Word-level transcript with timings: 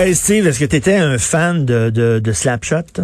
Hey 0.00 0.14
Steve, 0.14 0.46
est-ce 0.46 0.60
que 0.60 0.70
tu 0.70 0.76
étais 0.76 0.94
un 0.94 1.18
fan 1.18 1.66
de, 1.66 1.90
de, 1.90 2.20
de 2.20 2.30
Slapshot? 2.30 3.02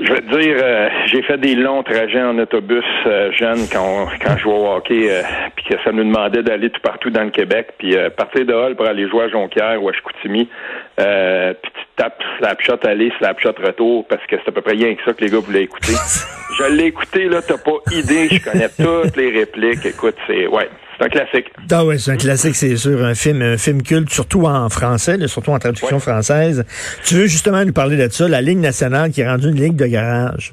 Je 0.00 0.12
veux 0.12 0.18
te 0.18 0.40
dire, 0.40 0.56
euh, 0.60 0.88
j'ai 1.06 1.22
fait 1.22 1.38
des 1.38 1.54
longs 1.54 1.84
trajets 1.84 2.24
en 2.24 2.36
autobus 2.40 2.82
euh, 3.06 3.30
jeune 3.30 3.68
quand, 3.72 4.08
quand 4.20 4.36
je 4.36 4.42
jouais 4.42 4.52
au 4.52 4.66
hockey, 4.66 5.06
euh, 5.08 5.22
puis 5.54 5.66
que 5.66 5.76
ça 5.84 5.92
nous 5.92 6.02
demandait 6.02 6.42
d'aller 6.42 6.70
tout 6.70 6.80
partout 6.80 7.10
dans 7.10 7.22
le 7.22 7.30
Québec, 7.30 7.68
puis 7.78 7.94
partir 8.16 8.44
de 8.44 8.52
Hall 8.52 8.74
pour 8.74 8.88
aller 8.88 9.08
jouer 9.08 9.26
à 9.26 9.28
Jonquière 9.28 9.80
ou 9.80 9.88
à 9.88 9.92
Chicoutimi, 9.92 10.48
puis 10.96 11.70
tu 11.72 11.82
tapes 11.94 12.20
Slapshot 12.38 12.84
aller, 12.84 13.12
Slapshot 13.18 13.54
retour, 13.64 14.08
parce 14.08 14.26
que 14.26 14.34
c'est 14.42 14.48
à 14.48 14.52
peu 14.52 14.60
près 14.60 14.74
rien 14.74 14.96
que 14.96 15.04
ça 15.04 15.12
que 15.12 15.24
les 15.24 15.30
gars 15.30 15.38
voulaient 15.38 15.62
écouter. 15.62 15.92
je 16.58 16.64
l'ai 16.74 16.86
écouté, 16.86 17.28
là, 17.28 17.40
t'as 17.46 17.58
pas 17.58 17.78
idée, 17.92 18.28
je 18.28 18.42
connais 18.42 18.68
toutes 18.76 19.16
les 19.16 19.30
répliques, 19.30 19.86
écoute, 19.86 20.16
c'est, 20.26 20.48
ouais, 20.48 20.68
c'est 20.98 21.04
un 21.04 21.08
classique. 21.08 21.46
Ah 21.70 21.84
ouais, 21.84 21.98
c'est 21.98 22.12
un 22.12 22.16
classique, 22.16 22.54
c'est 22.54 22.76
sûr, 22.76 23.04
un 23.04 23.14
film, 23.14 23.42
un 23.42 23.58
film 23.58 23.82
culte, 23.82 24.10
surtout 24.10 24.44
en 24.44 24.68
français, 24.68 25.18
surtout 25.26 25.50
en 25.50 25.58
traduction 25.58 25.98
française. 25.98 26.64
Tu 27.04 27.14
veux 27.14 27.26
justement 27.26 27.64
nous 27.64 27.72
parler 27.72 27.96
de 27.96 28.08
ça, 28.10 28.28
la 28.28 28.40
Ligue 28.40 28.58
nationale 28.58 29.10
qui 29.10 29.20
est 29.20 29.28
rendue 29.28 29.48
une 29.48 29.60
ligue 29.60 29.76
de 29.76 29.86
garage. 29.86 30.52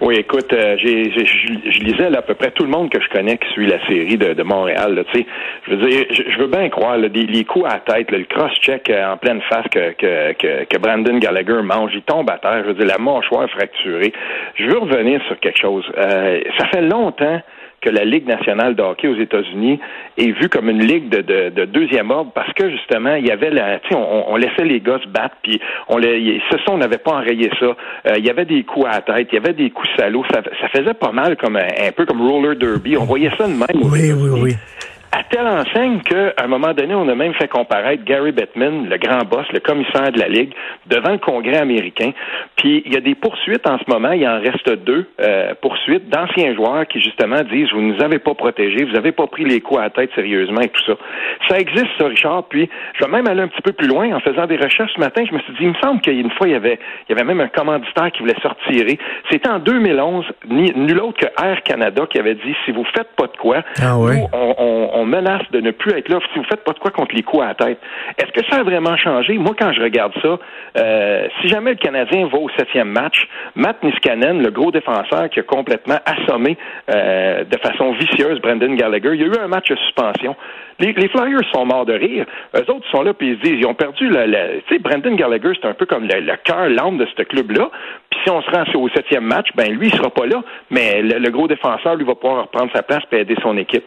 Oui, 0.00 0.16
écoute, 0.16 0.52
euh, 0.52 0.76
j'ai, 0.78 1.12
je 1.12 1.80
lisais 1.84 2.10
là, 2.10 2.18
à 2.18 2.22
peu 2.22 2.34
près 2.34 2.50
tout 2.50 2.64
le 2.64 2.70
monde 2.70 2.90
que 2.90 3.00
je 3.00 3.08
connais 3.08 3.38
qui 3.38 3.48
suit 3.52 3.68
la 3.68 3.78
série 3.86 4.16
de, 4.16 4.32
de 4.32 4.42
Montréal. 4.42 5.04
Tu 5.12 5.20
sais, 5.20 5.26
je 5.68 5.74
veux 5.74 5.88
dire, 5.88 6.04
je, 6.10 6.38
veux 6.38 6.48
bien 6.48 6.68
croire 6.70 6.98
là, 6.98 7.06
les 7.06 7.44
coups 7.44 7.66
à 7.66 7.74
la 7.74 7.94
tête, 7.94 8.10
le 8.10 8.24
cross-check 8.24 8.90
euh, 8.90 9.12
en 9.12 9.16
pleine 9.16 9.40
face 9.42 9.66
que, 9.70 9.92
que, 9.92 10.64
que, 10.64 10.78
Brandon 10.78 11.18
Gallagher 11.18 11.62
mange, 11.62 11.92
il 11.94 12.02
tombe 12.02 12.28
à 12.30 12.38
terre. 12.38 12.62
Je 12.64 12.68
veux 12.68 12.74
dire, 12.74 12.86
la 12.86 12.98
mâchoire 12.98 13.48
fracturée. 13.50 14.12
Je 14.56 14.64
veux 14.64 14.78
revenir 14.78 15.22
sur 15.28 15.38
quelque 15.38 15.60
chose. 15.60 15.84
Euh, 15.96 16.40
ça 16.58 16.66
fait 16.66 16.82
longtemps 16.82 17.40
que 17.82 17.90
la 17.90 18.04
Ligue 18.04 18.26
nationale 18.26 18.74
de 18.74 18.82
hockey 18.82 19.08
aux 19.08 19.16
États-Unis 19.16 19.80
est 20.16 20.30
vue 20.40 20.48
comme 20.48 20.70
une 20.70 20.82
ligue 20.82 21.08
de, 21.08 21.20
de, 21.20 21.50
de 21.50 21.64
deuxième 21.64 22.10
ordre 22.10 22.30
parce 22.34 22.52
que 22.54 22.70
justement 22.70 23.16
il 23.16 23.26
y 23.26 23.30
avait 23.30 23.50
la, 23.50 23.80
on, 23.92 24.24
on 24.28 24.36
laissait 24.36 24.64
les 24.64 24.80
gars 24.80 24.98
se 25.02 25.08
battre 25.08 25.36
puis 25.42 25.60
on 25.88 25.98
les, 25.98 26.40
ce 26.50 26.56
on 26.70 26.78
n'avait 26.78 26.98
pas 26.98 27.12
enrayé 27.12 27.50
ça. 27.58 27.66
Euh, 27.66 28.14
il 28.16 28.24
y 28.24 28.30
avait 28.30 28.44
des 28.44 28.62
coups 28.62 28.86
à 28.86 28.92
la 28.92 29.00
tête, 29.00 29.28
il 29.32 29.34
y 29.34 29.38
avait 29.38 29.52
des 29.52 29.70
coups 29.70 29.88
salauds, 29.98 30.24
ça, 30.32 30.42
ça 30.60 30.68
faisait 30.68 30.94
pas 30.94 31.12
mal 31.12 31.36
comme 31.36 31.56
un, 31.56 31.66
un, 31.86 31.92
peu 31.92 32.06
comme 32.06 32.22
roller 32.22 32.56
derby. 32.56 32.96
On 32.96 33.04
voyait 33.04 33.30
ça 33.36 33.46
de 33.46 33.52
même. 33.52 33.66
Oui, 33.74 34.12
oui, 34.12 34.30
oui 34.40 34.56
à 35.12 35.24
telle 35.24 35.46
enseigne 35.46 36.00
qu'à 36.00 36.32
un 36.42 36.46
moment 36.46 36.72
donné, 36.72 36.94
on 36.94 37.06
a 37.06 37.14
même 37.14 37.34
fait 37.34 37.46
comparaître 37.46 38.02
Gary 38.04 38.32
Bettman, 38.32 38.88
le 38.88 38.96
grand 38.96 39.24
boss, 39.28 39.46
le 39.52 39.60
commissaire 39.60 40.10
de 40.10 40.18
la 40.18 40.28
Ligue, 40.28 40.54
devant 40.86 41.12
le 41.12 41.18
Congrès 41.18 41.58
américain. 41.58 42.12
Puis 42.56 42.82
il 42.86 42.94
y 42.94 42.96
a 42.96 43.00
des 43.00 43.14
poursuites 43.14 43.68
en 43.68 43.78
ce 43.78 43.84
moment, 43.88 44.12
il 44.12 44.26
en 44.26 44.40
reste 44.40 44.70
deux 44.84 45.06
euh, 45.20 45.52
poursuites 45.60 46.08
d'anciens 46.08 46.54
joueurs 46.54 46.86
qui 46.86 47.00
justement 47.02 47.42
disent 47.42 47.68
vous 47.72 47.82
ne 47.82 47.92
nous 47.92 48.02
avez 48.02 48.18
pas 48.20 48.32
protégés, 48.34 48.84
vous 48.84 48.92
n'avez 48.92 49.12
pas 49.12 49.26
pris 49.26 49.44
les 49.44 49.60
coups 49.60 49.80
à 49.80 49.84
la 49.84 49.90
tête 49.90 50.10
sérieusement 50.14 50.62
et 50.62 50.68
tout 50.68 50.82
ça. 50.86 50.94
Ça 51.46 51.58
existe, 51.58 51.90
ça, 51.98 52.06
Richard. 52.06 52.44
Puis 52.48 52.70
je 52.94 53.04
vais 53.04 53.10
même 53.10 53.28
aller 53.28 53.42
un 53.42 53.48
petit 53.48 53.62
peu 53.62 53.72
plus 53.72 53.88
loin 53.88 54.14
en 54.16 54.20
faisant 54.20 54.46
des 54.46 54.56
recherches 54.56 54.94
ce 54.94 55.00
matin. 55.00 55.24
Je 55.28 55.34
me 55.34 55.40
suis 55.40 55.52
dit, 55.52 55.58
il 55.62 55.68
me 55.68 55.80
semble 55.82 56.00
qu'il 56.00 56.14
y 56.14 56.16
a 56.16 56.20
une 56.20 56.30
fois, 56.30 56.48
il 56.48 56.52
y 56.52 56.56
avait, 56.56 56.78
il 57.08 57.12
y 57.12 57.20
avait 57.20 57.26
même 57.26 57.40
un 57.40 57.48
commanditaire 57.48 58.10
qui 58.12 58.20
voulait 58.20 58.40
sortir. 58.40 58.86
C'était 59.30 59.50
en 59.50 59.58
2011, 59.58 60.24
ni, 60.48 60.72
nul 60.74 61.00
autre 61.00 61.18
que 61.18 61.44
Air 61.44 61.62
Canada 61.64 62.06
qui 62.08 62.18
avait 62.18 62.34
dit 62.34 62.54
si 62.64 62.72
vous 62.72 62.84
faites 62.96 63.08
pas 63.14 63.26
de 63.26 63.36
quoi, 63.36 63.62
ah 63.82 63.96
nous, 63.96 64.26
on 64.32 65.01
on 65.01 65.01
menace 65.04 65.42
de 65.50 65.60
ne 65.60 65.70
plus 65.70 65.92
être 65.92 66.08
là 66.08 66.18
si 66.32 66.38
vous 66.38 66.44
faites 66.44 66.64
pas 66.64 66.72
de 66.72 66.78
quoi 66.78 66.90
contre 66.90 67.14
les 67.14 67.22
coups 67.22 67.42
à 67.42 67.48
la 67.48 67.54
tête. 67.54 67.78
Est-ce 68.18 68.32
que 68.32 68.46
ça 68.50 68.60
a 68.60 68.62
vraiment 68.62 68.96
changé? 68.96 69.38
Moi, 69.38 69.54
quand 69.58 69.72
je 69.72 69.82
regarde 69.82 70.12
ça, 70.22 70.38
euh, 70.78 71.28
si 71.40 71.48
jamais 71.48 71.70
le 71.70 71.76
Canadien 71.76 72.26
va 72.26 72.38
au 72.38 72.48
septième 72.56 72.88
match, 72.88 73.28
Matt 73.54 73.82
Niskanen, 73.82 74.42
le 74.42 74.50
gros 74.50 74.70
défenseur 74.70 75.28
qui 75.30 75.40
a 75.40 75.42
complètement 75.42 75.98
assommé 76.04 76.56
euh, 76.90 77.44
de 77.44 77.56
façon 77.58 77.92
vicieuse 77.92 78.40
Brendan 78.40 78.74
Gallagher, 78.76 79.10
il 79.14 79.20
y 79.20 79.24
a 79.24 79.26
eu 79.26 79.38
un 79.40 79.48
match 79.48 79.68
de 79.68 79.76
suspension. 79.76 80.36
Les, 80.78 80.92
Flyers 81.08 81.44
sont 81.52 81.64
morts 81.64 81.86
de 81.86 81.92
rire. 81.92 82.26
Eux 82.56 82.70
autres 82.70 82.88
sont 82.90 83.02
là 83.02 83.14
puis 83.14 83.30
ils 83.30 83.36
se 83.36 83.42
disent, 83.42 83.60
ils 83.60 83.66
ont 83.66 83.74
perdu 83.74 84.08
le, 84.08 84.60
tu 84.66 84.74
sais, 84.74 84.78
Brendan 84.80 85.14
Gallagher, 85.14 85.52
c'est 85.60 85.68
un 85.68 85.74
peu 85.74 85.86
comme 85.86 86.04
le, 86.04 86.36
cœur, 86.44 86.68
l'âme 86.68 86.98
de 86.98 87.06
ce 87.16 87.22
club-là. 87.22 87.70
Puis 88.10 88.20
si 88.24 88.30
on 88.30 88.42
se 88.42 88.50
rend 88.50 88.64
au 88.74 88.88
septième 88.88 89.24
match, 89.24 89.48
ben 89.54 89.70
lui, 89.72 89.88
il 89.88 89.94
sera 89.94 90.10
pas 90.10 90.26
là, 90.26 90.42
mais 90.70 91.02
le, 91.02 91.30
gros 91.30 91.46
défenseur, 91.46 91.96
lui, 91.96 92.04
va 92.04 92.14
pouvoir 92.14 92.42
reprendre 92.42 92.70
sa 92.74 92.82
place 92.82 93.02
et 93.12 93.20
aider 93.20 93.36
son 93.42 93.56
équipe. 93.56 93.84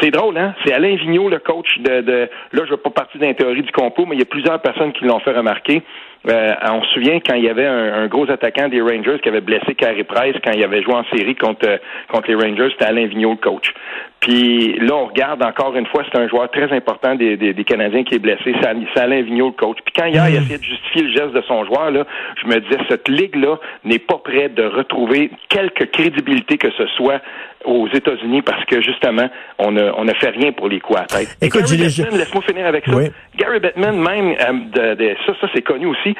c'est 0.00 0.10
drôle, 0.10 0.36
hein? 0.36 0.53
C'est 0.64 0.72
Alain 0.72 0.96
Vigneault, 0.96 1.28
le 1.28 1.38
coach 1.38 1.78
de, 1.78 2.00
de 2.00 2.28
là, 2.52 2.62
je 2.64 2.70
veux 2.70 2.76
pas 2.76 2.90
partir 2.90 3.20
d'une 3.20 3.34
théorie 3.34 3.62
du 3.62 3.72
complot, 3.72 4.06
mais 4.06 4.16
il 4.16 4.18
y 4.18 4.22
a 4.22 4.26
plusieurs 4.26 4.60
personnes 4.60 4.92
qui 4.92 5.04
l'ont 5.04 5.20
fait 5.20 5.32
remarquer. 5.32 5.82
Euh, 6.26 6.54
on 6.62 6.82
se 6.82 6.94
souvient 6.94 7.20
quand 7.20 7.34
il 7.34 7.44
y 7.44 7.50
avait 7.50 7.66
un, 7.66 8.06
gros 8.06 8.30
attaquant 8.30 8.68
des 8.68 8.80
Rangers 8.80 9.18
qui 9.22 9.28
avait 9.28 9.42
blessé 9.42 9.74
Carey 9.74 10.04
Price 10.04 10.36
quand 10.42 10.52
il 10.52 10.64
avait 10.64 10.82
joué 10.82 10.94
en 10.94 11.04
série 11.14 11.34
contre, 11.34 11.80
contre 12.08 12.28
les 12.28 12.34
Rangers, 12.34 12.70
c'était 12.72 12.86
Alain 12.86 13.06
Vigneault, 13.06 13.32
le 13.32 13.36
coach. 13.36 13.74
Puis 14.24 14.78
là, 14.78 14.94
on 14.94 15.06
regarde 15.08 15.42
encore 15.42 15.76
une 15.76 15.84
fois, 15.86 16.02
c'est 16.10 16.18
un 16.18 16.26
joueur 16.28 16.50
très 16.50 16.72
important 16.74 17.14
des, 17.14 17.36
des, 17.36 17.64
Canadiens 17.64 18.04
qui 18.04 18.14
est 18.14 18.18
blessé, 18.18 18.54
c'est 18.62 18.98
Alain 18.98 19.20
Vigneault, 19.20 19.48
le 19.48 19.52
coach. 19.52 19.76
Puis 19.84 19.92
quand 19.94 20.06
hier, 20.06 20.30
il 20.30 20.36
a 20.38 20.40
essayé 20.40 20.56
de 20.56 20.64
justifier 20.64 21.02
le 21.02 21.12
geste 21.12 21.32
de 21.32 21.42
son 21.42 21.62
joueur, 21.66 21.90
là, 21.90 22.06
je 22.42 22.48
me 22.48 22.58
disais, 22.58 22.78
cette 22.88 23.06
ligue-là 23.06 23.58
n'est 23.84 23.98
pas 23.98 24.16
prête 24.16 24.54
de 24.54 24.64
retrouver 24.64 25.30
quelque 25.50 25.84
crédibilité 25.84 26.56
que 26.56 26.70
ce 26.70 26.86
soit 26.96 27.20
aux 27.66 27.86
États-Unis 27.88 28.40
parce 28.40 28.64
que 28.64 28.80
justement, 28.80 29.28
on 29.58 29.72
ne 29.72 29.90
on 29.94 30.06
fait 30.14 30.30
rien 30.30 30.52
pour 30.52 30.70
les 30.70 30.80
coups 30.80 31.00
à 31.00 31.04
tête. 31.04 31.36
Écoute, 31.42 31.64
Gary 31.64 31.76
Bettman, 31.76 32.18
laisse-moi 32.18 32.42
finir 32.44 32.66
avec 32.66 32.86
ça. 32.86 32.92
Gary 33.36 33.60
Bettman, 33.60 33.98
même, 33.98 34.34
euh, 34.40 34.94
de, 34.94 35.16
ça, 35.26 35.34
ça 35.38 35.48
c'est 35.54 35.62
connu 35.62 35.84
aussi 35.84 36.14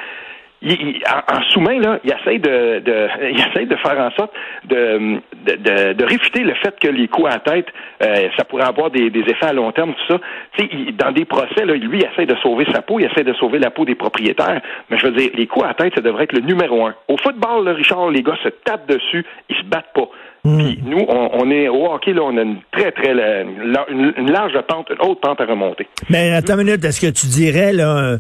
il, 0.65 1.03
en, 1.07 1.43
sous-main, 1.51 1.79
là, 1.79 1.99
il 2.05 2.13
essaie 2.13 2.39
de, 2.39 2.81
de, 2.81 3.09
il 3.31 3.41
essaie 3.41 3.67
de 3.67 3.77
faire 3.77 3.99
en 3.99 4.11
sorte 4.13 4.33
de, 4.65 5.21
de, 5.45 5.93
de, 5.93 6.05
réfuter 6.05 6.43
le 6.43 6.55
fait 6.55 6.79
que 6.81 6.89
les 6.89 7.09
coups 7.09 7.31
à 7.31 7.39
tête, 7.39 7.67
euh, 8.03 8.29
ça 8.37 8.45
pourrait 8.45 8.65
avoir 8.65 8.91
des, 8.91 9.11
des, 9.11 9.21
effets 9.21 9.47
à 9.47 9.53
long 9.53 9.71
terme, 9.73 9.95
tout 9.95 10.15
ça. 10.15 10.21
Sais, 10.59 10.69
dans 10.93 11.13
des 11.13 11.25
procès, 11.25 11.65
là, 11.65 11.75
lui, 11.75 11.99
il 11.99 12.07
essaie 12.11 12.27
de 12.27 12.37
sauver 12.37 12.67
sa 12.73 12.83
peau, 12.83 12.99
il 12.99 13.07
essaie 13.07 13.25
de 13.25 13.35
sauver 13.35 13.59
la 13.59 13.71
peau 13.71 13.85
des 13.85 13.95
propriétaires. 13.95 14.61
Mais 14.91 14.99
je 14.99 15.07
veux 15.07 15.13
dire, 15.13 15.31
les 15.35 15.47
coups 15.47 15.67
à 15.67 15.75
tête, 15.75 15.95
ça 15.95 16.01
devrait 16.01 16.25
être 16.25 16.33
le 16.33 16.41
numéro 16.41 16.87
un. 16.87 16.95
Au 17.09 17.17
football, 17.19 17.65
là, 17.65 17.75
Richard, 17.75 18.11
les 18.11 18.23
gars 18.23 18.39
se 18.43 18.49
tapent 18.49 18.89
dessus, 18.89 19.25
ils 19.49 19.57
se 19.57 19.65
battent 19.65 19.93
pas. 19.95 20.09
Hmm. 20.45 20.59
Puis 20.59 20.83
nous, 20.85 21.07
on, 21.09 21.51
est 21.51 21.69
au 21.69 21.87
hockey, 21.91 22.13
là, 22.13 22.23
on 22.23 22.37
a 22.37 22.43
une 22.43 22.59
très, 22.71 22.93
très 22.93 23.13
une, 23.13 24.31
large 24.31 24.53
pente, 24.69 24.91
une 24.91 25.09
haute 25.09 25.21
pente 25.23 25.41
à 25.41 25.47
remonter. 25.47 25.87
Mais 26.11 26.33
attends 26.33 26.59
une 26.59 26.67
minute, 26.67 26.85
est-ce 26.85 27.01
que 27.01 27.11
tu 27.11 27.27
dirais, 27.29 27.73
là, 27.73 28.19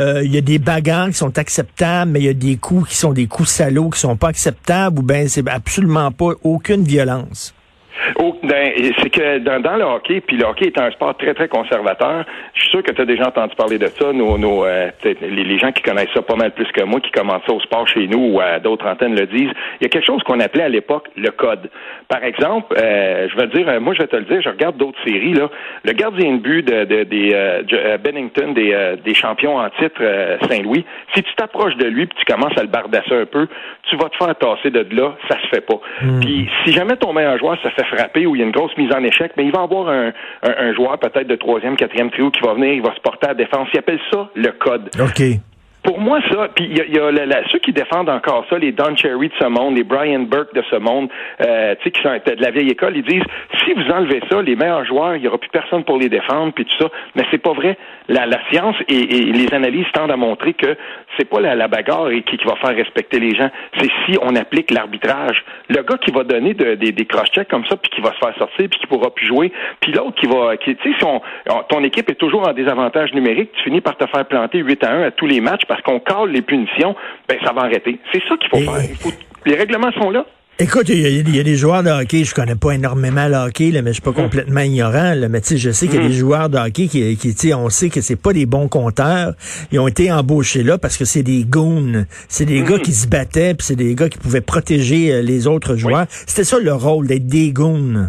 euh, 0.00 0.22
il 0.24 0.34
y 0.34 0.38
a 0.38 0.40
des 0.40 0.58
bagarres 0.58 1.08
qui 1.08 1.14
sont 1.14 1.38
acceptables, 1.38 2.12
mais 2.12 2.20
il 2.20 2.26
y 2.26 2.30
a 2.30 2.34
des 2.34 2.56
coups 2.56 2.90
qui 2.90 2.96
sont 2.96 3.12
des 3.12 3.26
coups 3.26 3.50
salauds 3.50 3.90
qui 3.90 4.00
sont 4.00 4.16
pas 4.16 4.28
acceptables, 4.28 5.00
ou 5.00 5.02
bien 5.02 5.28
c'est 5.28 5.46
absolument 5.48 6.10
pas 6.12 6.30
aucune 6.42 6.82
violence? 6.82 7.55
Oh, 8.18 8.36
ben, 8.42 8.72
c'est 8.98 9.10
que 9.10 9.38
dans, 9.38 9.76
le 9.76 9.84
hockey, 9.84 10.20
puis 10.20 10.36
le 10.36 10.44
hockey 10.44 10.66
est 10.66 10.80
un 10.80 10.90
sport 10.90 11.16
très, 11.16 11.34
très 11.34 11.48
conservateur. 11.48 12.24
Je 12.54 12.60
suis 12.60 12.70
sûr 12.70 12.82
que 12.82 12.92
tu 12.92 13.00
as 13.00 13.04
déjà 13.04 13.28
entendu 13.28 13.54
parler 13.56 13.78
de 13.78 13.86
ça. 13.86 14.12
Nos, 14.12 14.38
nos, 14.38 14.64
euh, 14.64 14.90
les, 15.04 15.58
gens 15.58 15.72
qui 15.72 15.82
connaissent 15.82 16.12
ça 16.14 16.22
pas 16.22 16.36
mal 16.36 16.52
plus 16.52 16.70
que 16.72 16.82
moi, 16.84 17.00
qui 17.00 17.10
commencent 17.10 17.44
ça 17.46 17.52
au 17.52 17.60
sport 17.60 17.86
chez 17.88 18.06
nous 18.06 18.32
ou 18.32 18.40
à 18.40 18.58
d'autres 18.58 18.86
antennes 18.86 19.14
le 19.14 19.26
disent. 19.26 19.50
Il 19.80 19.84
y 19.84 19.86
a 19.86 19.88
quelque 19.88 20.04
chose 20.06 20.22
qu'on 20.22 20.40
appelait 20.40 20.64
à 20.64 20.68
l'époque 20.68 21.08
le 21.16 21.30
code. 21.30 21.70
Par 22.08 22.22
exemple, 22.22 22.76
euh, 22.78 23.28
je 23.30 23.36
vais 23.36 23.48
te 23.48 23.56
dire, 23.56 23.68
euh, 23.68 23.80
moi 23.80 23.94
je 23.94 24.02
vais 24.02 24.08
te 24.08 24.16
le 24.16 24.24
dire, 24.24 24.42
je 24.42 24.48
regarde 24.48 24.76
d'autres 24.76 24.98
séries. 25.04 25.32
là. 25.32 25.50
Le 25.84 25.92
gardien 25.92 26.32
de 26.32 26.38
but 26.38 26.66
de, 26.66 26.84
de 26.84 27.96
Bennington, 27.98 28.52
des, 28.52 28.96
des 29.04 29.14
champions 29.14 29.58
en 29.58 29.70
titre 29.70 30.02
Saint-Louis, 30.48 30.84
si 31.14 31.22
tu 31.22 31.34
t'approches 31.34 31.76
de 31.76 31.86
lui 31.86 32.06
puis 32.06 32.18
tu 32.24 32.32
commences 32.32 32.56
à 32.58 32.62
le 32.62 32.68
bardasser 32.68 33.14
un 33.14 33.26
peu, 33.26 33.48
tu 33.88 33.96
vas 33.96 34.08
te 34.08 34.16
faire 34.16 34.34
tasser 34.36 34.70
de 34.70 34.86
là, 34.94 35.14
ça 35.28 35.36
se 35.40 35.46
fait 35.48 35.60
pas. 35.60 35.80
Hmm. 36.02 36.20
Puis 36.20 36.48
si 36.64 36.72
jamais 36.72 36.96
ton 36.96 37.12
meilleur 37.12 37.38
joueur 37.38 37.56
se 37.62 37.68
fait 37.68 37.85
frapper 37.86 38.26
ou 38.26 38.34
il 38.34 38.40
y 38.40 38.42
a 38.42 38.46
une 38.46 38.52
grosse 38.52 38.76
mise 38.76 38.92
en 38.92 39.02
échec, 39.02 39.32
mais 39.36 39.44
il 39.44 39.52
va 39.52 39.62
avoir 39.62 39.88
un, 39.88 40.12
un, 40.42 40.74
joueur 40.74 40.98
peut-être 40.98 41.26
de 41.26 41.36
troisième, 41.36 41.76
quatrième 41.76 42.10
trio 42.10 42.30
qui 42.30 42.40
va 42.40 42.54
venir, 42.54 42.72
il 42.72 42.82
va 42.82 42.94
se 42.94 43.00
porter 43.00 43.26
à 43.26 43.28
la 43.30 43.34
défense. 43.34 43.68
Il 43.72 43.78
appelle 43.78 44.00
ça 44.10 44.28
le 44.34 44.52
code. 44.52 44.90
OK 45.00 45.22
pour 45.86 46.00
moi, 46.00 46.18
ça, 46.30 46.48
puis 46.54 46.66
il 46.68 46.94
y 46.94 46.98
a, 46.98 47.42
ceux 47.52 47.60
qui 47.60 47.72
défendent 47.72 48.10
encore 48.10 48.44
ça, 48.50 48.58
les 48.58 48.72
Don 48.72 48.96
Cherry 48.96 49.28
de 49.28 49.34
ce 49.40 49.46
monde, 49.46 49.76
les 49.76 49.84
Brian 49.84 50.20
Burke 50.20 50.52
de 50.52 50.62
ce 50.68 50.76
monde, 50.76 51.08
euh, 51.40 51.76
tu 51.76 51.84
sais, 51.84 51.90
qui 51.92 52.02
sont 52.02 52.10
de 52.10 52.42
la 52.42 52.50
vieille 52.50 52.70
école, 52.70 52.96
ils 52.96 53.04
disent 53.04 53.22
si 53.64 53.72
vous 53.72 53.88
enlevez 53.92 54.20
ça, 54.28 54.42
les 54.42 54.56
meilleurs 54.56 54.84
joueurs, 54.84 55.14
il 55.14 55.22
n'y 55.22 55.28
aura 55.28 55.38
plus 55.38 55.48
personne 55.50 55.84
pour 55.84 55.96
les 55.96 56.08
défendre, 56.08 56.52
puis 56.52 56.64
tout 56.64 56.84
ça. 56.84 56.90
Mais 57.14 57.24
c'est 57.30 57.38
pas 57.38 57.52
vrai. 57.52 57.78
La, 58.08 58.26
la 58.26 58.38
science 58.50 58.74
et, 58.88 58.96
les 58.96 59.54
analyses 59.54 59.86
tendent 59.92 60.10
à 60.10 60.16
montrer 60.16 60.54
que 60.54 60.76
c'est 61.16 61.24
pas 61.24 61.40
la, 61.40 61.68
bagarre 61.68 62.10
qui, 62.10 62.36
qui, 62.36 62.44
va 62.44 62.56
faire 62.56 62.76
respecter 62.76 63.20
les 63.20 63.34
gens, 63.36 63.50
c'est 63.78 63.90
si 64.04 64.18
on 64.20 64.34
applique 64.34 64.72
l'arbitrage. 64.72 65.44
Le 65.68 65.82
gars 65.82 65.98
qui 65.98 66.10
va 66.10 66.24
donner 66.24 66.54
des 66.54 67.06
cross-checks 67.06 67.48
comme 67.48 67.64
ça, 67.66 67.76
puis 67.76 67.90
qui 67.90 68.00
va 68.00 68.12
se 68.12 68.18
faire 68.18 68.36
sortir, 68.36 68.68
puis 68.68 68.80
qui 68.80 68.86
pourra 68.86 69.10
plus 69.10 69.26
jouer, 69.26 69.52
puis 69.80 69.92
l'autre 69.92 70.14
qui 70.20 70.26
va, 70.26 70.56
tu 70.56 70.72
sais, 70.72 70.78
si 70.82 70.94
ton 71.68 71.84
équipe 71.84 72.10
est 72.10 72.14
toujours 72.14 72.48
en 72.48 72.52
désavantage 72.52 73.12
numérique, 73.14 73.50
tu 73.52 73.62
finis 73.64 73.80
par 73.80 73.96
te 73.96 74.06
faire 74.06 74.24
planter 74.26 74.58
8 74.58 74.84
à 74.84 74.90
1 74.92 75.02
à 75.04 75.10
tous 75.10 75.26
les 75.26 75.40
matchs 75.40 75.64
qu'on 75.82 76.00
cale 76.00 76.30
les 76.30 76.42
punitions, 76.42 76.94
ben 77.28 77.38
ça 77.44 77.52
va 77.52 77.62
arrêter. 77.62 77.98
C'est 78.12 78.22
ça 78.28 78.36
qu'il 78.36 78.48
faut 78.50 78.72
faire. 78.72 79.12
Les 79.44 79.54
règlements 79.54 79.92
sont 79.92 80.10
là. 80.10 80.26
Écoute, 80.58 80.88
il 80.88 81.36
y, 81.36 81.38
a 81.38 81.42
des 81.42 81.54
joueurs 81.54 81.82
de 81.82 81.90
hockey, 81.90 82.24
je 82.24 82.34
connais 82.34 82.54
pas 82.54 82.70
énormément 82.70 83.28
le 83.28 83.34
hockey, 83.34 83.70
là, 83.72 83.82
mais 83.82 83.90
je 83.90 83.96
suis 83.96 84.02
pas 84.02 84.08
hum. 84.08 84.16
complètement 84.16 84.62
ignorant. 84.62 85.12
Là, 85.12 85.28
mais 85.28 85.42
je 85.44 85.70
sais 85.70 85.86
qu'il 85.86 85.96
y 85.96 85.98
a 85.98 86.08
des 86.08 86.14
hum. 86.14 86.18
joueurs 86.18 86.48
de 86.48 86.56
hockey 86.56 86.86
qui, 86.86 87.14
qui 87.18 87.52
on 87.52 87.68
sait 87.68 87.90
que 87.90 88.00
c'est 88.00 88.16
pas 88.16 88.32
des 88.32 88.46
bons 88.46 88.66
compteurs. 88.66 89.34
Ils 89.70 89.78
ont 89.78 89.86
été 89.86 90.10
embauchés 90.10 90.62
là 90.62 90.78
parce 90.78 90.96
que 90.96 91.04
c'est 91.04 91.22
des 91.22 91.44
goons. 91.44 92.06
C'est 92.28 92.46
des 92.46 92.62
gars 92.62 92.76
hum. 92.76 92.80
qui 92.80 92.92
se 92.92 93.06
battaient, 93.06 93.52
puis 93.52 93.66
c'est 93.66 93.76
des 93.76 93.94
gars 93.94 94.08
qui 94.08 94.16
pouvaient 94.16 94.40
protéger 94.40 95.12
euh, 95.12 95.20
les 95.20 95.46
autres 95.46 95.76
joueurs. 95.76 96.06
C'était 96.08 96.44
ça 96.44 96.58
le 96.58 96.72
rôle 96.72 97.06
d'être 97.06 97.26
des 97.26 97.52
goons. 97.52 98.08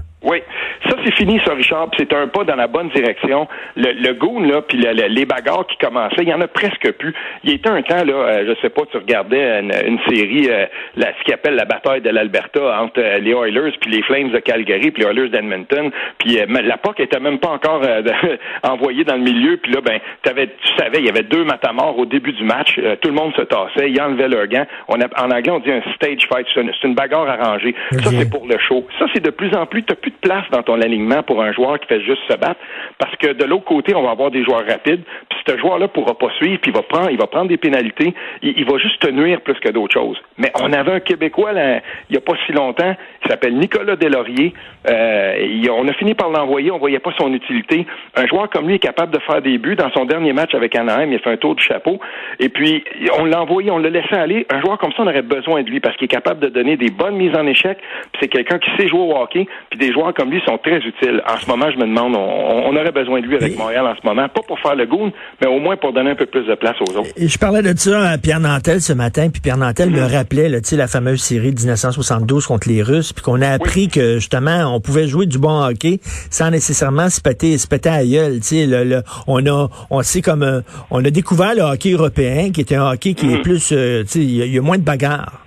C'est 1.08 1.16
fini, 1.16 1.40
ça, 1.46 1.54
Richard, 1.54 1.88
c'est 1.98 2.12
un 2.12 2.28
pas 2.28 2.44
dans 2.44 2.58
la 2.58 2.68
bonne 2.68 2.90
direction. 2.90 3.48
Le, 3.78 3.94
le 3.94 4.14
goon, 4.14 4.42
là, 4.42 4.62
puis 4.62 4.78
les 4.78 5.26
bagarres 5.26 5.66
qui 5.68 5.78
commençaient, 5.78 6.24
il 6.24 6.28
y 6.28 6.34
en 6.34 6.42
a 6.42 6.48
presque 6.48 6.92
plus. 6.98 7.14
Il 7.46 7.50
y 7.50 7.54
a 7.54 7.56
été 7.56 7.70
un 7.70 7.82
temps, 7.82 8.04
là, 8.04 8.14
euh, 8.14 8.46
je 8.46 8.62
sais 8.62 8.70
pas, 8.70 8.82
tu 8.92 8.98
regardais 8.98 9.62
une, 9.62 10.00
série, 10.10 10.50
euh, 10.50 10.66
la, 10.98 11.14
ce 11.18 11.24
qu'ils 11.24 11.34
appelle 11.34 11.56
la 11.56 11.64
bataille 11.64 12.02
de 12.02 12.10
l'Alberta 12.10 12.82
entre 12.82 13.00
euh, 13.00 13.20
les 13.20 13.32
Oilers 13.32 13.72
puis 13.80 13.90
les 13.90 14.02
Flames 14.02 14.32
de 14.32 14.40
Calgary 14.40 14.92
puis 14.92 15.04
les 15.04 15.10
Oilers 15.10 15.30
d'Edmonton, 15.30 15.92
puis 16.18 16.40
la 16.46 16.78
POC 16.78 17.00
était 17.00 17.22
même 17.22 17.40
pas 17.40 17.52
encore 17.52 17.82
envoyée 18.64 19.06
dans 19.06 19.16
le 19.16 19.24
milieu, 19.24 19.56
puis 19.58 19.72
là, 19.72 19.80
ben, 19.80 20.00
avais, 20.30 20.48
tu 20.48 20.76
savais, 20.78 20.98
il 20.98 21.06
y 21.06 21.10
avait 21.10 21.24
deux 21.24 21.46
matamors 21.46 21.98
au 21.98 22.06
début 22.06 22.34
du 22.34 22.44
match, 22.44 22.78
tout 23.02 23.08
le 23.08 23.16
monde 23.16 23.34
se 23.36 23.44
tassait, 23.44 23.90
ils 23.90 24.02
enlevaient 24.02 24.28
leurs 24.28 24.48
gants. 24.48 24.66
On 24.90 25.00
a, 25.00 25.06
en 25.24 25.32
anglais, 25.32 25.52
on 25.52 25.60
dit 25.60 25.72
un 25.72 25.82
stage 25.96 26.28
fight, 26.28 26.46
c'est 26.54 26.84
une, 26.84 26.96
bagarre 26.96 27.30
arrangée. 27.30 27.76
Ça, 27.92 28.10
c'est 28.12 28.30
pour 28.30 28.46
le 28.46 28.58
show. 28.58 28.86
Ça, 29.00 29.06
c'est 29.14 29.24
de 29.24 29.30
plus 29.30 29.56
en 29.56 29.66
plus, 29.66 29.84
tu 29.84 29.96
plus 29.96 30.12
de 30.12 30.18
place 30.18 30.44
dans 30.52 30.64
ton 30.64 30.82
pour 31.26 31.42
un 31.42 31.52
joueur 31.52 31.80
qui 31.80 31.88
fait 31.88 32.02
juste 32.02 32.22
se 32.30 32.36
battre, 32.38 32.60
parce 32.98 33.16
que 33.18 33.34
de 33.34 33.46
l'autre 33.46 33.66
côté, 33.66 33.96
on 33.96 34.04
va 34.04 34.12
avoir 34.12 34.32
des 34.32 34.44
joueurs 34.44 34.66
rapides, 34.68 35.04
puis 35.30 35.40
ce 35.48 35.58
joueur-là 35.58 35.88
pourra 35.88 36.18
pas 36.18 36.30
suivre, 36.38 36.60
puis 36.62 36.72
il 36.72 36.76
va 36.76 36.84
prendre, 36.84 37.10
il 37.10 37.18
va 37.18 37.28
prendre 37.28 37.48
des 37.48 37.58
pénalités, 37.58 38.14
il, 38.42 38.66
va 38.66 38.78
juste 38.78 39.02
te 39.02 39.10
nuire 39.10 39.42
plus 39.42 39.56
que 39.56 39.70
d'autres 39.70 39.94
choses. 39.94 40.18
Mais 40.38 40.52
on 40.62 40.72
avait 40.74 40.92
un 40.92 41.00
Québécois 41.00 41.54
là, 41.54 41.82
il 42.10 42.16
y 42.16 42.18
a 42.18 42.22
pas 42.22 42.34
si 42.46 42.52
longtemps, 42.52 42.96
il 43.24 43.30
s'appelle 43.30 43.56
Nicolas 43.58 43.96
Delaurier. 43.96 44.54
Euh, 44.90 45.68
on 45.72 45.88
a 45.88 45.94
fini 45.94 46.14
par 46.14 46.30
l'envoyer, 46.30 46.72
on 46.72 46.78
voyait 46.78 47.00
pas 47.00 47.12
son 47.18 47.34
utilité. 47.34 47.86
Un 48.16 48.26
joueur 48.26 48.50
comme 48.50 48.68
lui 48.68 48.76
est 48.76 48.80
capable 48.80 49.14
de 49.14 49.20
faire 49.20 49.42
des 49.42 49.58
buts. 49.58 49.76
Dans 49.76 49.92
son 49.92 50.06
dernier 50.06 50.34
match 50.34 50.54
avec 50.56 50.76
Anaheim, 50.76 51.12
il 51.12 51.16
a 51.16 51.20
fait 51.20 51.32
un 51.32 51.38
tour 51.38 51.56
de 51.56 51.60
chapeau. 51.60 52.00
Et 52.40 52.50
puis 52.50 52.84
on 53.18 53.26
l'a 53.26 53.42
envoyé, 53.42 53.70
on 53.72 53.78
l'a 53.78 53.90
laissé 53.90 54.16
aller. 54.16 54.46
Un 54.52 54.62
joueur 54.62 54.78
comme 54.78 54.92
ça, 54.92 55.04
on 55.04 55.08
aurait 55.08 55.22
besoin 55.22 55.64
de 55.64 55.70
lui 55.70 55.80
parce 55.80 55.96
qu'il 55.98 56.06
est 56.06 56.10
capable 56.10 56.40
de 56.40 56.50
donner 56.50 56.78
des 56.78 56.90
bonnes 56.90 57.16
mises 57.16 57.36
en 57.36 57.46
échec. 57.46 57.78
c'est 58.20 58.28
quelqu'un 58.28 58.60
qui 58.60 58.70
sait 58.78 58.88
jouer 58.88 59.00
au 59.00 59.16
hockey. 59.16 59.48
Puis 59.70 59.80
des 59.80 59.92
joueurs 59.92 60.14
comme 60.14 60.32
lui 60.32 60.42
sont 60.48 60.58
très 60.58 60.82
En 61.28 61.38
ce 61.38 61.48
moment, 61.48 61.70
je 61.72 61.78
me 61.78 61.86
demande, 61.86 62.16
on, 62.16 62.76
aurait 62.76 62.92
besoin 62.92 63.22
de 63.22 63.26
lui 63.26 63.36
avec 63.36 63.58
Montréal 63.58 63.86
en 63.86 63.96
ce 63.96 64.06
moment, 64.06 64.28
pas 64.30 64.42
pour 64.48 64.60
faire 64.60 64.76
le 64.76 64.86
goût, 64.86 65.10
mais 65.42 65.48
au 65.48 65.60
moins 65.60 65.78
pour 65.78 65.94
donner 65.94 66.12
un 66.12 66.16
peu 66.16 66.26
plus 66.26 66.46
de 66.46 66.56
place 66.56 66.76
aux 66.82 66.98
autres. 66.98 67.10
Et 67.18 67.28
je 67.28 67.38
parlais 67.38 67.62
de 67.62 67.78
ça 67.78 68.10
à 68.10 68.18
Pierre 68.18 68.40
Nantel 68.40 68.82
ce 68.82 68.94
matin, 68.94 69.30
puis 69.30 69.42
Pierre 69.42 69.58
Nantel 69.58 69.90
me 69.90 70.00
mm-hmm. 70.00 70.16
rappelait 70.16 70.50
là, 70.50 70.60
la 70.72 70.88
fameuse 70.88 71.22
série 71.22 71.52
de 71.52 71.60
1972 71.60 72.46
contre 72.46 72.70
les 72.70 72.82
Russes, 72.82 73.14
puis 73.14 73.24
qu'on 73.24 73.42
a 73.42 73.50
appris 73.50 73.88
que 73.88 74.16
justement 74.16 74.74
on 74.76 74.80
pouvait 74.80 75.08
jouer 75.08 75.26
du 75.26 75.40
bon 75.40 75.64
hockey 75.64 76.00
sans 76.30 76.52
nécessairement 76.52 77.10
se 77.10 77.22
péter, 77.22 77.58
se 77.58 77.68
péter 77.68 77.90
à 77.90 78.06
gueule. 78.06 78.40
Le, 78.52 79.02
on 79.28 79.46
a, 79.46 79.70
on 79.90 80.02
sait 80.02 80.22
comme, 80.22 80.44
euh, 80.44 80.62
on 80.92 81.04
a 81.04 81.10
découvert 81.10 81.56
le 81.56 81.62
hockey 81.62 81.92
européen, 81.92 82.52
qui 82.52 82.62
est 82.62 82.74
un 82.74 82.92
hockey 82.92 83.14
qui 83.14 83.32
est 83.32 83.38
mm-hmm. 83.38 83.42
plus, 83.42 83.72
euh, 83.72 84.04
il 84.16 84.54
y, 84.54 84.58
a 84.58 84.62
moins 84.62 84.78
de 84.78 84.84
bagarres. 84.84 85.47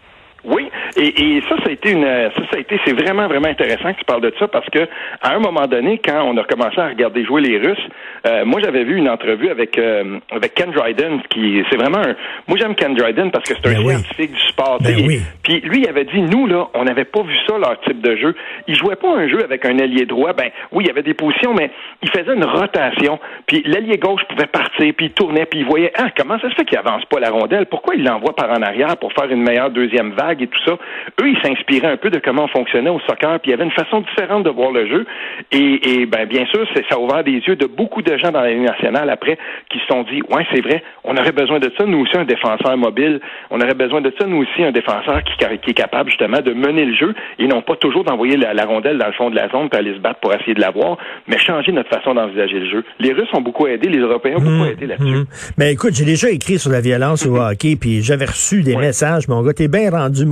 Et, 1.02 1.42
ça, 1.48 1.56
ça 1.56 1.70
a 1.70 1.72
été 1.72 1.92
une, 1.92 2.04
ça, 2.04 2.42
ça 2.50 2.56
a 2.56 2.58
été, 2.58 2.78
c'est 2.84 2.92
vraiment, 2.92 3.26
vraiment 3.26 3.48
intéressant 3.48 3.92
que 3.94 3.98
tu 3.98 4.04
parles 4.04 4.20
de 4.20 4.32
ça 4.38 4.48
parce 4.48 4.68
que 4.68 4.80
à 5.22 5.34
un 5.34 5.38
moment 5.38 5.66
donné, 5.66 5.98
quand 6.04 6.22
on 6.24 6.36
a 6.36 6.44
commencé 6.44 6.78
à 6.78 6.88
regarder 6.88 7.24
jouer 7.24 7.40
les 7.40 7.58
Russes, 7.58 7.88
euh, 8.26 8.44
moi 8.44 8.60
j'avais 8.62 8.84
vu 8.84 8.96
une 8.96 9.08
entrevue 9.08 9.48
avec 9.48 9.78
euh, 9.78 10.18
avec 10.30 10.54
Ken 10.54 10.70
Dryden, 10.70 11.22
qui 11.30 11.62
c'est 11.70 11.76
vraiment 11.76 11.98
un, 11.98 12.14
moi 12.46 12.58
j'aime 12.58 12.74
Ken 12.74 12.94
Dryden 12.94 13.30
parce 13.30 13.48
que 13.48 13.54
c'est 13.54 13.68
un 13.68 13.82
ben 13.82 13.88
scientifique 13.88 14.32
du 14.32 14.40
sport. 14.40 14.78
Ben 14.82 14.94
Puis 15.42 15.60
lui, 15.60 15.80
il 15.80 15.88
avait 15.88 16.04
dit, 16.04 16.20
nous 16.20 16.46
là, 16.46 16.68
on 16.74 16.84
n'avait 16.84 17.06
pas 17.06 17.22
vu 17.22 17.34
ça 17.48 17.56
leur 17.56 17.80
type 17.80 18.02
de 18.02 18.16
jeu. 18.16 18.34
Il 18.68 18.74
jouait 18.74 18.96
pas 18.96 19.08
un 19.08 19.26
jeu 19.26 19.42
avec 19.42 19.64
un 19.64 19.78
ailier 19.78 20.04
droit. 20.04 20.34
Ben 20.34 20.50
oui, 20.72 20.84
il 20.84 20.88
y 20.88 20.90
avait 20.90 21.02
des 21.02 21.14
positions, 21.14 21.54
mais 21.54 21.70
il 22.02 22.10
faisait 22.10 22.34
une 22.34 22.44
rotation. 22.44 23.18
Puis 23.46 23.62
l'ailier 23.64 23.96
gauche 23.96 24.22
pouvait 24.28 24.46
partir, 24.46 24.92
puis 24.94 25.06
il 25.06 25.12
tournait, 25.12 25.46
puis 25.46 25.60
il 25.60 25.64
voyait, 25.64 25.92
ah 25.96 26.08
comment 26.14 26.38
ça 26.40 26.50
se 26.50 26.54
fait 26.56 26.64
qu'il 26.66 26.76
avance 26.76 27.04
pas 27.06 27.20
la 27.20 27.30
rondelle? 27.30 27.66
Pourquoi 27.66 27.94
il 27.94 28.04
l'envoie 28.04 28.34
par 28.36 28.50
en 28.50 28.60
arrière 28.62 28.96
pour 28.98 29.12
faire 29.14 29.30
une 29.30 29.42
meilleure 29.42 29.70
deuxième 29.70 30.12
vague 30.12 30.42
et 30.42 30.46
tout 30.46 30.60
ça? 30.66 30.76
Eux, 31.20 31.28
ils 31.28 31.38
s'inspiraient 31.42 31.92
un 31.92 31.96
peu 31.96 32.10
de 32.10 32.18
comment 32.18 32.44
on 32.44 32.48
fonctionnait 32.48 32.90
au 32.90 33.00
soccer, 33.00 33.38
puis 33.40 33.50
il 33.50 33.50
y 33.50 33.54
avait 33.54 33.64
une 33.64 33.70
façon 33.70 34.00
différente 34.00 34.44
de 34.44 34.50
voir 34.50 34.70
le 34.70 34.86
jeu. 34.86 35.06
Et, 35.52 36.06
ben, 36.06 36.26
bien 36.26 36.46
sûr, 36.46 36.66
ça 36.74 36.96
a 36.96 36.98
ouvert 36.98 37.24
des 37.24 37.38
yeux 37.38 37.56
de 37.56 37.66
beaucoup 37.66 38.02
de 38.02 38.16
gens 38.16 38.30
dans 38.30 38.40
la 38.40 38.50
Ligue 38.50 38.62
nationale 38.62 39.10
après 39.10 39.38
qui 39.70 39.78
se 39.78 39.86
sont 39.86 40.02
dit, 40.04 40.22
ouais, 40.30 40.46
c'est 40.52 40.60
vrai, 40.60 40.82
on 41.04 41.16
aurait 41.16 41.32
besoin 41.32 41.58
de 41.58 41.70
ça, 41.76 41.84
nous 41.86 41.98
aussi, 41.98 42.16
un 42.16 42.24
défenseur 42.24 42.76
mobile. 42.76 43.20
On 43.50 43.60
aurait 43.60 43.74
besoin 43.74 44.00
de 44.00 44.12
ça, 44.18 44.26
nous 44.26 44.38
aussi, 44.38 44.62
un 44.62 44.72
défenseur 44.72 45.22
qui, 45.24 45.44
est 45.44 45.74
capable 45.74 46.10
justement 46.10 46.40
de 46.40 46.52
mener 46.52 46.84
le 46.84 46.94
jeu 46.94 47.14
et 47.38 47.46
non 47.46 47.62
pas 47.62 47.76
toujours 47.76 48.04
d'envoyer 48.04 48.36
la, 48.36 48.64
rondelle 48.64 48.98
dans 48.98 49.06
le 49.06 49.12
fond 49.12 49.30
de 49.30 49.36
la 49.36 49.48
zone 49.48 49.68
pour 49.68 49.78
aller 49.78 49.94
se 49.94 49.98
battre 49.98 50.20
pour 50.20 50.32
essayer 50.34 50.54
de 50.54 50.60
l'avoir, 50.60 50.98
mais 51.26 51.38
changer 51.38 51.72
notre 51.72 51.88
façon 51.88 52.14
d'envisager 52.14 52.60
le 52.60 52.70
jeu. 52.70 52.84
Les 52.98 53.12
Russes 53.12 53.28
ont 53.32 53.40
beaucoup 53.40 53.66
aidé, 53.66 53.88
les 53.88 53.98
Européens 53.98 54.36
ont 54.36 54.42
beaucoup 54.42 54.64
mmh, 54.64 54.72
aidé 54.72 54.86
là-dessus. 54.86 55.10
Mais 55.10 55.18
mmh. 55.18 55.26
ben, 55.58 55.68
écoute, 55.72 55.94
j'ai 55.94 56.04
déjà 56.04 56.30
écrit 56.30 56.58
sur 56.58 56.70
la 56.70 56.80
violence 56.80 57.26
au 57.26 57.36
hockey, 57.40 57.76
puis 57.80 58.02
j'avais 58.02 58.26
reçu 58.26 58.62
des 58.62 58.76
messages, 58.76 59.28
mon 59.28 59.42
gars, 59.42 59.52
t'es 59.52 59.68
bien 59.68 59.90
rendu 59.90 60.26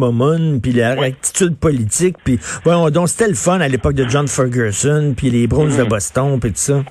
puis 0.63 0.73
la 0.73 0.91
attitude 1.03 1.57
politique. 1.57 2.17
Puis, 2.25 2.39
voyons 2.65 2.91
donc, 2.91 3.09
c'était 3.09 3.29
le 3.29 3.35
fun 3.35 3.61
à 3.61 3.69
l'époque 3.69 3.95
de 3.95 4.09
John 4.09 4.29
Ferguson, 4.29 5.15
puis 5.17 5.31
les 5.31 5.47
Browns 5.47 5.77
de 5.77 5.83
mm-hmm. 5.83 5.89
Boston, 5.89 6.41
puis 6.41 6.51
tout 6.51 6.59
ça. 6.59 6.83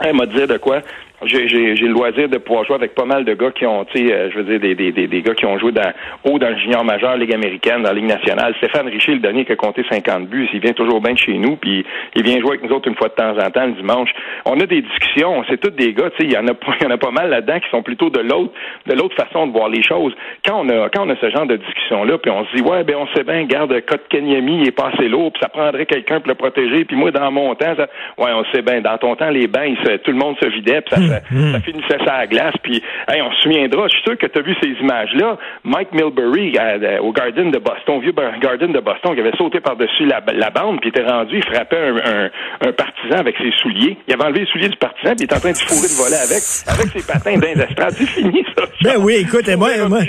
Elle 0.00 0.16
m'a 0.16 0.26
dit 0.26 0.46
de 0.46 0.56
quoi? 0.56 0.82
J'ai 1.24 1.46
le 1.46 1.88
loisir 1.88 2.28
de 2.28 2.38
pouvoir 2.38 2.64
jouer 2.64 2.76
avec 2.76 2.94
pas 2.94 3.04
mal 3.04 3.24
de 3.24 3.34
gars 3.34 3.50
qui 3.50 3.66
ont, 3.66 3.84
tu 3.84 4.06
sais, 4.06 4.12
euh, 4.12 4.30
je 4.30 4.38
veux 4.38 4.44
dire, 4.44 4.60
des, 4.60 4.92
des, 4.92 5.06
des, 5.06 5.22
gars 5.22 5.34
qui 5.34 5.46
ont 5.46 5.58
joué 5.58 5.72
dans, 5.72 5.92
haut 6.24 6.38
dans 6.38 6.48
le 6.48 6.56
junior 6.58 6.84
majeur, 6.84 7.16
Ligue 7.16 7.34
américaine, 7.34 7.82
dans 7.82 7.90
la 7.90 7.94
Ligue 7.94 8.08
nationale. 8.08 8.54
Stéphane 8.58 8.88
Richer, 8.88 9.12
le 9.12 9.20
dernier 9.20 9.44
qui 9.44 9.52
a 9.52 9.56
compté 9.56 9.84
50 9.90 10.28
buts, 10.28 10.48
il 10.52 10.60
vient 10.60 10.72
toujours 10.72 11.00
bien 11.00 11.12
de 11.12 11.18
chez 11.18 11.34
nous, 11.34 11.56
puis 11.56 11.84
il 12.14 12.22
vient 12.22 12.40
jouer 12.40 12.50
avec 12.50 12.62
nous 12.62 12.74
autres 12.74 12.88
une 12.88 12.96
fois 12.96 13.08
de 13.08 13.14
temps 13.14 13.36
en 13.38 13.50
temps 13.50 13.66
le 13.66 13.72
dimanche. 13.72 14.10
On 14.46 14.58
a 14.60 14.66
des 14.66 14.82
discussions, 14.82 15.44
c'est 15.48 15.60
tous 15.60 15.70
des 15.70 15.92
gars, 15.92 16.10
tu 16.10 16.18
sais, 16.18 16.24
il 16.24 16.32
y 16.32 16.38
en 16.38 16.46
a 16.46 16.52
il 16.80 16.84
y 16.84 16.86
en 16.86 16.90
a 16.90 16.98
pas 16.98 17.10
mal 17.10 17.30
là-dedans 17.30 17.60
qui 17.60 17.68
sont 17.70 17.82
plutôt 17.82 18.10
de 18.10 18.20
l'autre 18.20 18.52
de 18.86 18.94
l'autre 18.94 19.14
façon 19.16 19.46
de 19.46 19.52
voir 19.52 19.68
les 19.68 19.82
choses. 19.82 20.14
Quand 20.44 20.64
on 20.64 20.68
a 20.68 20.88
quand 20.88 21.06
on 21.06 21.10
a 21.10 21.16
ce 21.16 21.30
genre 21.30 21.46
de 21.46 21.56
discussion-là, 21.56 22.18
puis 22.18 22.30
on 22.30 22.44
se 22.46 22.56
dit 22.56 22.62
Ouais, 22.62 22.84
ben 22.84 22.96
on 22.96 23.06
sait 23.14 23.24
bien, 23.24 23.44
garde 23.44 23.74
Kenyami, 24.08 24.60
il 24.62 24.68
est 24.68 24.72
pas 24.72 24.90
assez 24.94 25.08
lourd, 25.08 25.32
puis 25.32 25.40
ça 25.42 25.48
prendrait 25.48 25.86
quelqu'un 25.86 26.20
pour 26.20 26.28
le 26.28 26.34
protéger, 26.34 26.84
puis 26.84 26.96
moi, 26.96 27.10
dans 27.10 27.30
mon 27.30 27.54
temps, 27.54 27.74
ça, 27.76 27.88
ouais, 28.18 28.30
on 28.32 28.44
sait 28.52 28.62
bien, 28.62 28.80
dans 28.80 28.98
ton 28.98 29.16
temps, 29.16 29.30
les 29.30 29.46
bains, 29.46 29.74
tout 30.02 30.10
le 30.10 30.16
monde 30.16 30.36
se 30.40 30.48
vidait, 30.48 30.82
ça, 30.88 30.96
hum, 31.32 31.54
hum. 31.54 31.62
finissait 31.62 31.98
ça 32.04 32.14
à 32.14 32.26
glace, 32.26 32.54
puis 32.62 32.82
on 33.08 33.32
se 33.32 33.40
souviendra, 33.42 33.86
je 33.88 33.94
suis 33.94 34.02
sûr 34.02 34.18
que 34.18 34.26
tu 34.26 34.38
as 34.38 34.42
vu 34.42 34.54
ces 34.62 34.68
images-là. 34.80 35.36
Mike 35.64 35.92
Milbury 35.92 36.56
euh, 36.58 36.98
au 37.00 37.12
Garden 37.12 37.50
de 37.50 37.58
Boston, 37.58 37.96
au 37.96 38.00
vieux 38.00 38.12
Garden 38.12 38.72
de 38.72 38.80
Boston, 38.80 39.14
qui 39.14 39.20
avait 39.20 39.36
sauté 39.36 39.60
par-dessus 39.60 40.06
la, 40.06 40.50
bande, 40.50 40.80
puis 40.80 40.90
était 40.90 41.04
rendu, 41.04 41.36
il 41.38 41.44
frappait 41.44 41.76
un, 41.76 42.30
un, 42.66 42.72
partisan 42.72 43.18
avec 43.18 43.36
ses 43.38 43.52
souliers. 43.62 43.96
Il 44.08 44.14
avait 44.14 44.24
enlevé 44.24 44.40
les 44.40 44.46
souliers 44.46 44.68
du 44.68 44.76
partisan, 44.76 45.14
puis 45.14 45.20
il 45.20 45.24
était 45.24 45.36
en 45.36 45.40
train 45.40 45.52
de 45.52 45.56
fourrer 45.56 45.88
de 45.88 45.94
voler 45.94 46.16
avec, 46.16 46.42
avec 46.66 46.86
ses 46.92 47.06
patins 47.06 47.38
d'un 47.38 47.90
C'est 47.90 48.06
fini, 48.06 48.44
ça. 48.56 48.64
Ben 48.82 48.94
oui, 48.98 49.16
écoute, 49.20 49.48
moi, 49.56 49.70
moi 49.88 50.00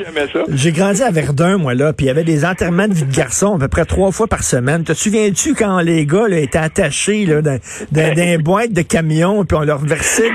j'ai 0.54 0.72
grandi 0.72 1.04
à 1.04 1.12
Verdun, 1.12 1.58
moi, 1.58 1.74
là, 1.74 1.94
puis 1.94 2.06
il 2.06 2.08
y 2.08 2.12
avait 2.12 2.24
des 2.24 2.46
enterrements 2.46 2.88
de 2.88 2.94
vie 2.94 3.06
de 3.06 3.16
garçon 3.16 3.56
à 3.56 3.60
peu 3.60 3.68
près 3.68 3.86
trois 3.86 4.12
fois 4.12 4.28
par 4.28 4.44
semaine. 4.44 4.84
Te 4.84 4.94
souviens-tu 4.94 5.56
quand 5.56 5.80
les 5.80 6.06
gars 6.06 6.28
là, 6.28 6.40
étaient 6.40 6.58
attachés 6.58 7.26
là, 7.26 7.42
dans, 7.42 7.60
dans, 7.92 8.14
dans 8.16 8.42
boîte 8.42 8.74
de 8.74 8.82
camions, 8.82 9.46
puis 9.46 9.58
on 9.58 9.64
leur 9.64 9.80
versait 9.80 10.30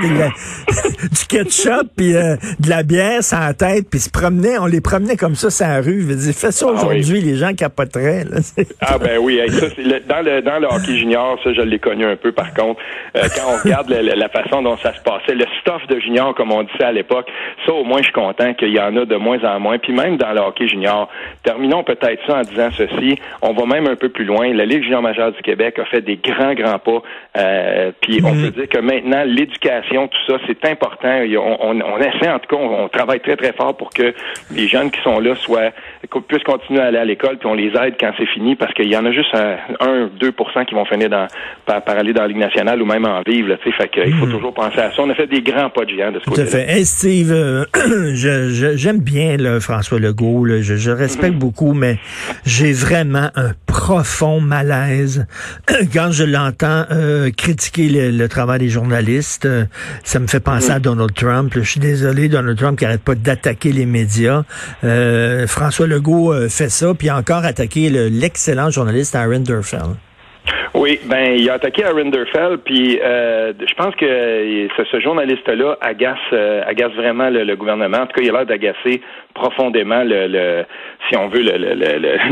du 1.01 1.25
ketchup 1.27 1.87
puis 1.95 2.15
euh, 2.15 2.35
de 2.59 2.69
la 2.69 2.83
bière 2.83 3.23
sans 3.23 3.53
tête, 3.53 3.89
puis 3.89 3.99
se 3.99 4.09
promenaient, 4.09 4.57
on 4.57 4.65
les 4.65 4.81
promenait 4.81 5.17
comme 5.17 5.35
ça 5.35 5.49
la 5.67 5.81
rue. 5.81 6.01
Je 6.01 6.07
veux 6.07 6.15
dire, 6.15 6.33
fais 6.33 6.51
ça 6.51 6.67
ah 6.69 6.73
aujourd'hui, 6.73 7.21
les 7.21 7.35
gens 7.35 7.53
capoteraient. 7.53 8.23
Là, 8.23 8.39
ah 8.81 8.97
ben 8.97 9.17
oui, 9.19 9.39
ça, 9.49 9.67
le, 9.77 9.99
dans, 10.07 10.21
le, 10.23 10.41
dans 10.41 10.59
le 10.59 10.67
hockey 10.67 10.97
junior, 10.97 11.37
ça 11.43 11.53
je 11.53 11.61
l'ai 11.61 11.79
connu 11.79 12.05
un 12.05 12.15
peu 12.15 12.31
par 12.31 12.53
contre. 12.53 12.79
Euh, 13.15 13.23
quand 13.35 13.53
on 13.53 13.63
regarde 13.63 13.89
la, 13.89 14.29
façon 14.29 14.61
dont 14.61 14.77
ça 14.77 14.93
se 14.93 15.01
passait, 15.01 15.35
le 15.35 15.45
stuff 15.61 15.85
de 15.87 15.99
junior, 15.99 16.35
comme 16.35 16.51
on 16.51 16.63
disait 16.63 16.83
à 16.83 16.91
l'époque, 16.91 17.27
ça 17.65 17.73
au 17.73 17.83
moins 17.83 17.99
je 17.99 18.05
suis 18.05 18.13
content 18.13 18.53
qu'il 18.53 18.73
y 18.73 18.79
en 18.79 18.95
a 18.97 19.05
de 19.05 19.15
moins 19.15 19.43
en 19.43 19.59
moins. 19.59 19.77
Puis 19.77 19.93
même 19.93 20.17
dans 20.17 20.33
le 20.33 20.39
hockey 20.39 20.67
junior, 20.67 21.09
terminons 21.43 21.83
peut-être 21.83 22.21
ça 22.27 22.37
en 22.37 22.41
disant 22.41 22.69
ceci, 22.75 23.19
on 23.41 23.53
va 23.53 23.65
même 23.65 23.87
un 23.87 23.95
peu 23.95 24.09
plus 24.09 24.25
loin. 24.25 24.53
La 24.53 24.65
Ligue 24.65 24.83
junior 24.83 25.01
majeure 25.01 25.31
du 25.31 25.41
Québec 25.41 25.79
a 25.79 25.85
fait 25.85 26.01
des 26.01 26.17
grands, 26.17 26.53
grands 26.53 26.79
pas. 26.79 27.01
Euh, 27.37 27.91
puis 28.01 28.21
on 28.23 28.33
mhm. 28.33 28.43
peut 28.43 28.61
dire 28.61 28.69
que 28.69 28.79
maintenant, 28.79 29.23
l'éducation, 29.25 30.07
tout 30.07 30.17
ça, 30.27 30.39
c'est 30.47 30.65
important. 30.65 31.21
On, 31.59 31.81
on, 31.81 31.97
essaie, 31.99 32.29
en 32.29 32.39
tout 32.39 32.55
cas, 32.55 32.61
on, 32.61 32.87
travaille 32.89 33.19
très, 33.19 33.35
très 33.35 33.53
fort 33.53 33.75
pour 33.75 33.89
que 33.89 34.13
les 34.53 34.67
jeunes 34.67 34.91
qui 34.91 35.01
sont 35.01 35.19
là 35.19 35.35
soient 35.35 35.71
puissent 36.27 36.43
continuer 36.43 36.79
à 36.79 36.85
aller 36.85 36.97
à 36.97 37.05
l'école, 37.05 37.37
puis 37.37 37.47
on 37.47 37.53
les 37.53 37.67
aide 37.67 37.95
quand 37.99 38.11
c'est 38.17 38.27
fini, 38.27 38.55
parce 38.55 38.73
qu'il 38.73 38.87
y 38.87 38.97
en 38.97 39.05
a 39.05 39.11
juste 39.11 39.33
un, 39.35 40.07
2% 40.07 40.65
qui 40.65 40.75
vont 40.75 40.85
finir 40.85 41.09
dans, 41.09 41.27
par, 41.65 41.81
aller 41.87 42.13
dans 42.13 42.21
la 42.21 42.27
Ligue 42.27 42.37
nationale 42.37 42.81
ou 42.81 42.85
même 42.85 43.05
en 43.05 43.21
vivre. 43.25 43.49
Là, 43.49 43.57
fait 43.57 43.89
qu'il 43.89 44.13
faut 44.13 44.25
hmm. 44.25 44.31
toujours 44.31 44.53
penser 44.53 44.79
à 44.79 44.91
ça. 44.91 45.01
On 45.01 45.09
a 45.09 45.15
fait 45.15 45.27
des 45.27 45.41
grands 45.41 45.69
pas 45.69 45.85
de 45.85 45.89
géant 45.89 46.11
de 46.11 46.19
ce 46.19 46.25
côté-là. 46.25 46.47
Tout 46.49 46.55
à 46.55 46.59
fait. 46.59 46.85
Steve, 46.85 47.31
euh, 47.31 47.65
j'aime 48.13 48.99
bien 48.99 49.37
François 49.59 49.99
Legault. 49.99 50.47
je, 50.61 50.91
respecte 50.91 51.35
hmm. 51.35 51.39
beaucoup, 51.39 51.73
mais 51.73 51.97
j'ai 52.45 52.71
vraiment 52.71 53.29
un 53.35 53.51
profond 53.77 54.41
malaise 54.41 55.27
quand 55.93 56.11
je 56.11 56.23
l'entends 56.23 56.85
euh, 56.89 57.29
critiquer 57.29 58.11
le, 58.11 58.27
travail 58.27 58.57
des 58.57 58.69
journalistes. 58.69 59.45
Euh, 59.45 59.65
ça 60.03 60.19
me 60.19 60.25
fait 60.25 60.39
penser 60.39 60.71
à 60.71 60.79
Donald 60.79 61.13
Trump. 61.13 61.53
Je 61.55 61.61
suis 61.61 61.79
désolé, 61.79 62.27
Donald 62.27 62.57
Trump 62.57 62.79
qui 62.79 62.85
arrête 62.85 63.03
pas 63.03 63.13
d'attaquer 63.13 63.71
les 63.71 63.85
médias. 63.85 64.43
Euh, 64.83 65.45
François 65.45 65.85
Legault 65.85 66.33
fait 66.49 66.69
ça, 66.69 66.95
puis 66.95 67.11
encore 67.11 67.45
attaqué 67.45 67.89
l'excellent 68.09 68.71
journaliste 68.71 69.15
Aaron 69.15 69.41
Durfell. 69.41 69.95
Oui, 70.73 70.99
ben 71.05 71.33
il 71.37 71.49
a 71.49 71.53
attaqué 71.53 71.83
à 71.83 71.91
Rinderfell, 71.91 72.59
puis 72.63 72.99
euh, 73.01 73.53
je 73.59 73.73
pense 73.73 73.95
que 73.95 74.67
ce, 74.91 74.99
journaliste-là 74.99 75.77
agace, 75.81 76.17
euh, 76.33 76.61
agace 76.65 76.91
vraiment 76.93 77.29
le, 77.29 77.55
gouvernement. 77.55 77.97
En 77.97 78.05
tout 78.05 78.13
cas, 78.13 78.21
il 78.21 78.29
a 78.29 78.33
l'air 78.33 78.45
d'agacer 78.45 79.01
profondément 79.33 80.03
le, 80.03 80.63
si 81.09 81.17
on 81.17 81.27
veut, 81.27 81.41
le, 81.41 81.57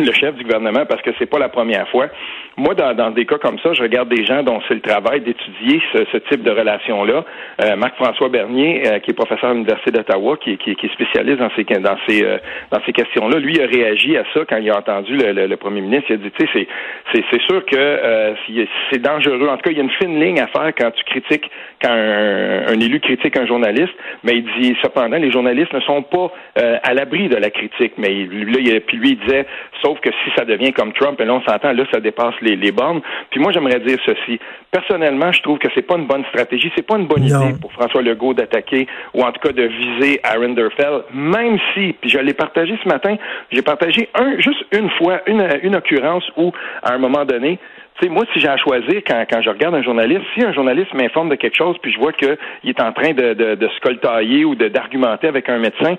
le, 0.05 0.11
chef 0.11 0.35
du 0.35 0.43
gouvernement, 0.43 0.85
parce 0.85 1.01
que 1.01 1.11
c'est 1.17 1.25
pas 1.25 1.39
la 1.39 1.49
première 1.49 1.87
fois. 1.89 2.07
Moi, 2.57 2.73
dans, 2.73 3.11
des 3.11 3.25
cas 3.25 3.37
comme 3.37 3.59
ça, 3.59 3.73
je 3.73 3.81
regarde 3.81 4.07
des 4.07 4.23
gens 4.25 4.41
dont 4.41 4.61
c'est 4.67 4.75
le 4.75 4.81
travail 4.81 5.19
d'étudier 5.21 5.81
ce, 5.93 6.17
type 6.29 6.41
de 6.41 6.51
relation-là. 6.51 7.25
Euh, 7.61 7.75
Marc-François 7.75 8.29
Bernier, 8.29 8.83
euh, 8.87 8.99
qui 8.99 9.11
est 9.11 9.13
professeur 9.13 9.49
à 9.49 9.53
l'Université 9.53 9.91
d'Ottawa, 9.91 10.37
qui, 10.37 10.57
qui, 10.57 10.73
qui, 10.75 10.85
est 10.85 10.93
spécialiste 10.93 11.39
dans 11.39 11.49
ces, 11.55 11.63
dans 11.65 11.97
ces, 12.07 12.23
euh, 12.23 12.37
dans 12.71 12.79
ces 12.85 12.93
questions-là, 12.93 13.39
lui 13.39 13.61
a 13.61 13.67
réagi 13.67 14.15
à 14.15 14.23
ça 14.33 14.41
quand 14.47 14.57
il 14.57 14.69
a 14.71 14.77
entendu 14.77 15.17
le, 15.17 15.55
premier 15.57 15.81
ministre. 15.81 16.05
Il 16.09 16.13
a 16.13 16.17
dit, 16.17 16.31
tu 16.31 16.47
sais, 16.47 16.67
c'est 17.13 17.41
sûr 17.41 17.65
que 17.65 17.75
c'est 18.91 19.01
dangereux. 19.01 19.47
En 19.47 19.57
tout 19.57 19.63
cas, 19.63 19.71
il 19.71 19.77
y 19.77 19.79
a 19.79 19.83
une 19.83 19.91
fine 19.91 20.19
ligne 20.19 20.39
à 20.39 20.47
faire 20.47 20.71
quand 20.77 20.91
tu 20.91 21.03
critiques, 21.05 21.49
quand 21.81 21.91
un, 21.91 22.79
élu 22.79 22.99
critique 22.99 23.37
un 23.37 23.45
journaliste, 23.45 23.93
mais 24.23 24.37
il 24.37 24.45
dit, 24.59 24.75
cependant, 24.81 25.17
les 25.17 25.31
journalistes 25.31 25.73
ne 25.73 25.81
sont 25.81 26.03
pas 26.03 26.31
à 26.55 26.93
l'abri 26.93 27.29
de 27.29 27.35
la 27.35 27.49
critique. 27.49 27.93
Mais 27.97 28.09
là, 28.09 28.59
il, 28.59 28.81
puis 28.81 28.97
lui, 28.97 29.09
il 29.11 29.19
disait, 29.19 29.45
sauf 29.81 29.99
que 29.99 30.09
si 30.23 30.31
ça 30.35 30.45
devient 30.45 30.73
comme 30.73 30.93
Trump, 30.93 31.19
et 31.19 31.25
là, 31.25 31.33
on 31.33 31.41
s'entend, 31.43 31.73
là, 31.73 31.83
ça 31.91 31.99
dépasse 31.99 32.35
les, 32.41 32.55
les 32.55 32.71
bornes. 32.71 33.01
Puis 33.31 33.39
moi, 33.39 33.51
j'aimerais 33.51 33.79
dire 33.79 33.97
ceci. 34.05 34.39
Personnellement, 34.71 35.31
je 35.31 35.41
trouve 35.41 35.57
que 35.57 35.67
c'est 35.73 35.81
pas 35.81 35.95
une 35.95 36.07
bonne 36.07 36.25
stratégie, 36.25 36.71
c'est 36.75 36.85
pas 36.85 36.97
une 36.97 37.07
bonne 37.07 37.23
idée 37.23 37.55
pour 37.61 37.71
François 37.73 38.01
Legault 38.01 38.33
d'attaquer 38.33 38.87
ou 39.13 39.21
en 39.23 39.31
tout 39.31 39.39
cas 39.39 39.53
de 39.53 39.63
viser 39.63 40.19
Aaron 40.23 40.49
Derfell, 40.49 41.03
même 41.13 41.57
si, 41.73 41.93
puis 41.99 42.09
je 42.09 42.17
l'ai 42.17 42.33
partagé 42.33 42.77
ce 42.83 42.87
matin, 42.87 43.15
j'ai 43.51 43.61
partagé 43.61 44.09
un, 44.13 44.39
juste 44.39 44.65
une 44.71 44.89
fois, 44.91 45.21
une, 45.27 45.47
une 45.63 45.75
occurrence 45.75 46.23
où, 46.37 46.51
à 46.83 46.93
un 46.93 46.97
moment 46.97 47.25
donné, 47.25 47.59
sais, 48.01 48.09
moi, 48.09 48.25
si 48.33 48.39
j'ai 48.39 48.47
à 48.47 48.57
choisir, 48.57 49.01
quand, 49.07 49.23
quand 49.29 49.41
je 49.41 49.49
regarde 49.49 49.75
un 49.75 49.83
journaliste, 49.83 50.21
si 50.33 50.43
un 50.43 50.53
journaliste 50.53 50.93
m'informe 50.93 51.29
de 51.29 51.35
quelque 51.35 51.55
chose, 51.55 51.77
puis 51.81 51.91
je 51.91 51.99
vois 51.99 52.13
qu'il 52.13 52.37
est 52.65 52.81
en 52.81 52.91
train 52.91 53.13
de, 53.13 53.33
de, 53.33 53.55
de 53.55 53.67
se 53.67 53.79
coltailler 53.79 54.45
ou 54.45 54.55
d'argumenter 54.55 55.27
avec 55.27 55.49
un 55.49 55.59
médecin, 55.59 55.95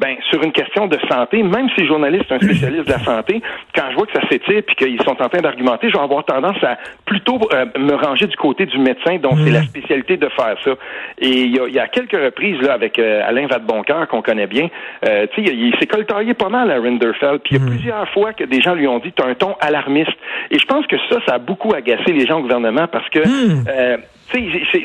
ben, 0.00 0.16
sur 0.30 0.42
une 0.42 0.52
question 0.52 0.86
de 0.86 0.98
santé, 1.10 1.42
même 1.42 1.68
si 1.74 1.82
le 1.82 1.86
journaliste 1.86 2.24
est 2.30 2.34
un 2.34 2.38
spécialiste 2.38 2.86
de 2.86 2.92
la 2.92 3.00
santé, 3.00 3.42
quand 3.74 3.84
je 3.90 3.96
vois 3.96 4.06
que 4.06 4.14
ça 4.14 4.26
s'étire 4.28 4.62
puis 4.66 4.74
qu'ils 4.74 5.02
sont 5.02 5.20
en 5.20 5.28
train 5.28 5.40
d'argumenter, 5.40 5.90
je 5.90 5.96
vais 5.96 6.02
avoir 6.02 6.24
tendance 6.24 6.56
à 6.64 6.78
plutôt 7.04 7.38
euh, 7.52 7.66
me 7.78 7.94
ranger 7.94 8.26
du 8.26 8.36
côté 8.36 8.64
du 8.64 8.78
médecin 8.78 9.18
dont 9.18 9.36
c'est 9.36 9.50
la 9.50 9.60
mm. 9.60 9.64
spécialité 9.64 10.16
de 10.16 10.28
faire 10.30 10.56
ça. 10.64 10.70
Et 11.18 11.42
il 11.42 11.54
y 11.54 11.60
a, 11.60 11.68
y 11.68 11.78
a 11.78 11.86
quelques 11.88 12.16
reprises 12.16 12.60
là 12.62 12.72
avec 12.72 12.98
euh, 12.98 13.22
Alain 13.26 13.46
Vadeboncoeur 13.46 14.08
qu'on 14.08 14.22
connaît 14.22 14.46
bien, 14.46 14.68
euh, 15.06 15.26
tu 15.34 15.44
sais, 15.44 15.52
il, 15.52 15.74
s'est 15.78 15.86
coltaillé 15.86 16.32
pas 16.32 16.48
mal 16.48 16.70
à 16.70 16.80
Rinderfeld, 16.80 17.40
puis 17.42 17.56
il 17.56 17.58
y 17.58 17.60
a 17.60 17.64
mm. 17.64 17.68
plusieurs 17.68 18.08
fois 18.10 18.32
que 18.32 18.44
des 18.44 18.62
gens 18.62 18.74
lui 18.74 18.88
ont 18.88 19.00
dit 19.00 19.12
tu 19.12 19.22
as 19.22 19.26
un 19.26 19.34
ton 19.34 19.54
alarmiste. 19.60 20.16
Et 20.50 20.58
je 20.58 20.64
pense 20.64 20.86
que 20.86 20.96
ça, 21.10 21.18
ça 21.26 21.34
a 21.34 21.38
beaucoup 21.38 21.74
agacé 21.74 22.12
les 22.12 22.26
gens 22.26 22.38
au 22.38 22.42
gouvernement 22.42 22.86
parce 22.88 23.08
que 23.10 23.20
mm. 23.20 23.64
euh, 23.68 23.96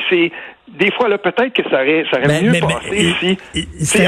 c'est 0.10 0.32
des 0.68 0.92
fois, 0.92 1.08
là, 1.08 1.18
peut-être 1.18 1.54
que 1.54 1.64
ça 1.70 1.76
aurait, 1.76 2.06
ça 2.12 2.18
aurait 2.20 2.42
mieux 2.42 2.60
passé 2.60 3.14
si, 3.20 4.00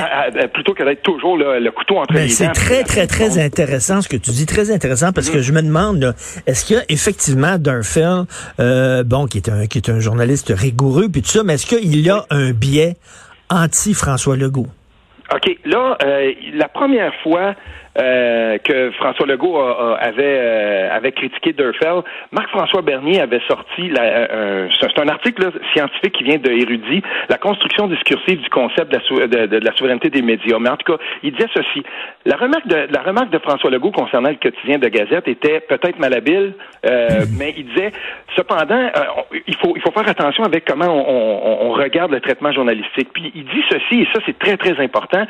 plutôt 0.53 0.73
que 0.73 0.83
d'être 0.83 1.03
toujours 1.03 1.37
le 1.37 1.69
couteau 1.69 1.97
entre 1.97 2.13
les 2.13 2.21
dents. 2.21 2.27
C'est 2.29 2.51
très, 2.51 2.83
très, 2.83 3.05
très 3.05 3.37
intéressant 3.39 4.01
ce 4.01 4.09
que 4.09 4.17
tu 4.17 4.31
dis, 4.31 4.45
très 4.45 4.71
intéressant, 4.71 5.11
parce 5.13 5.29
que 5.29 5.37
mm. 5.37 5.41
je 5.41 5.53
me 5.53 5.61
demande, 5.61 6.15
est-ce 6.47 6.65
qu'il 6.65 6.77
y 6.77 6.79
a 6.79 6.83
effectivement 6.89 7.57
Dunfell, 7.57 8.25
euh, 8.59 9.03
bon, 9.03 9.27
qui 9.27 9.37
est 9.37 9.49
un, 9.49 9.67
qui 9.67 9.77
est 9.77 9.89
un 9.89 9.99
journaliste 9.99 10.51
rigoureux, 10.55 11.09
puis 11.09 11.21
tout 11.21 11.29
ça, 11.29 11.43
mais 11.43 11.53
est-ce 11.53 11.67
qu'il 11.67 11.99
y 11.99 12.09
a 12.09 12.25
un 12.31 12.51
biais 12.51 12.95
anti-François 13.49 14.35
Legault? 14.35 14.67
OK. 15.33 15.57
Là, 15.65 15.97
euh, 16.03 16.31
la 16.53 16.69
première 16.69 17.13
fois 17.21 17.53
euh, 17.99 18.57
que 18.59 18.91
François 18.91 19.25
Legault 19.25 19.59
avait, 19.59 20.39
euh, 20.39 20.95
avait 20.95 21.11
critiqué 21.11 21.53
Durfell, 21.53 22.01
Marc-François 22.31 22.81
Bernier 22.81 23.21
avait 23.21 23.41
sorti, 23.47 23.91
c'est 23.93 24.99
un 24.99 25.07
article 25.07 25.51
scientifique 25.73 26.13
qui 26.13 26.23
vient 26.23 26.37
de 26.37 26.51
Érudit, 26.51 27.01
la 27.29 27.37
construction 27.37 27.87
discursive 27.87 28.41
du 28.41 28.49
concept 28.49 28.91
de 28.91 29.65
la, 29.65 29.75
souveraineté 29.75 30.09
des 30.09 30.21
médias. 30.21 30.59
Mais 30.59 30.69
en 30.69 30.77
tout 30.77 30.93
cas, 30.93 31.03
il 31.23 31.33
disait 31.33 31.49
ceci. 31.53 31.83
La 32.25 32.35
remarque 32.35 32.67
de, 32.67 32.87
la 32.91 33.01
remarque 33.01 33.29
de 33.29 33.39
François 33.39 33.69
Legault 33.69 33.91
concernant 33.91 34.29
le 34.29 34.35
quotidien 34.35 34.77
de 34.77 34.87
Gazette 34.87 35.27
était 35.27 35.59
peut-être 35.61 35.99
malhabile, 35.99 36.53
mais 36.83 37.53
il 37.57 37.65
disait, 37.67 37.91
cependant, 38.35 38.91
il, 39.47 39.55
faut, 39.55 39.73
il 39.75 39.81
faut 39.81 39.91
faire 39.91 40.07
attention 40.07 40.43
avec 40.43 40.65
comment 40.65 40.87
on, 40.87 41.67
on 41.67 41.71
regarde 41.71 42.11
le 42.11 42.19
traitement 42.19 42.51
journalistique. 42.51 43.09
Puis 43.13 43.31
il 43.35 43.45
dit 43.45 43.63
ceci, 43.69 44.01
et 44.01 44.07
ça 44.13 44.19
c'est 44.25 44.37
très, 44.37 44.57
très 44.57 44.81
important. 44.83 45.25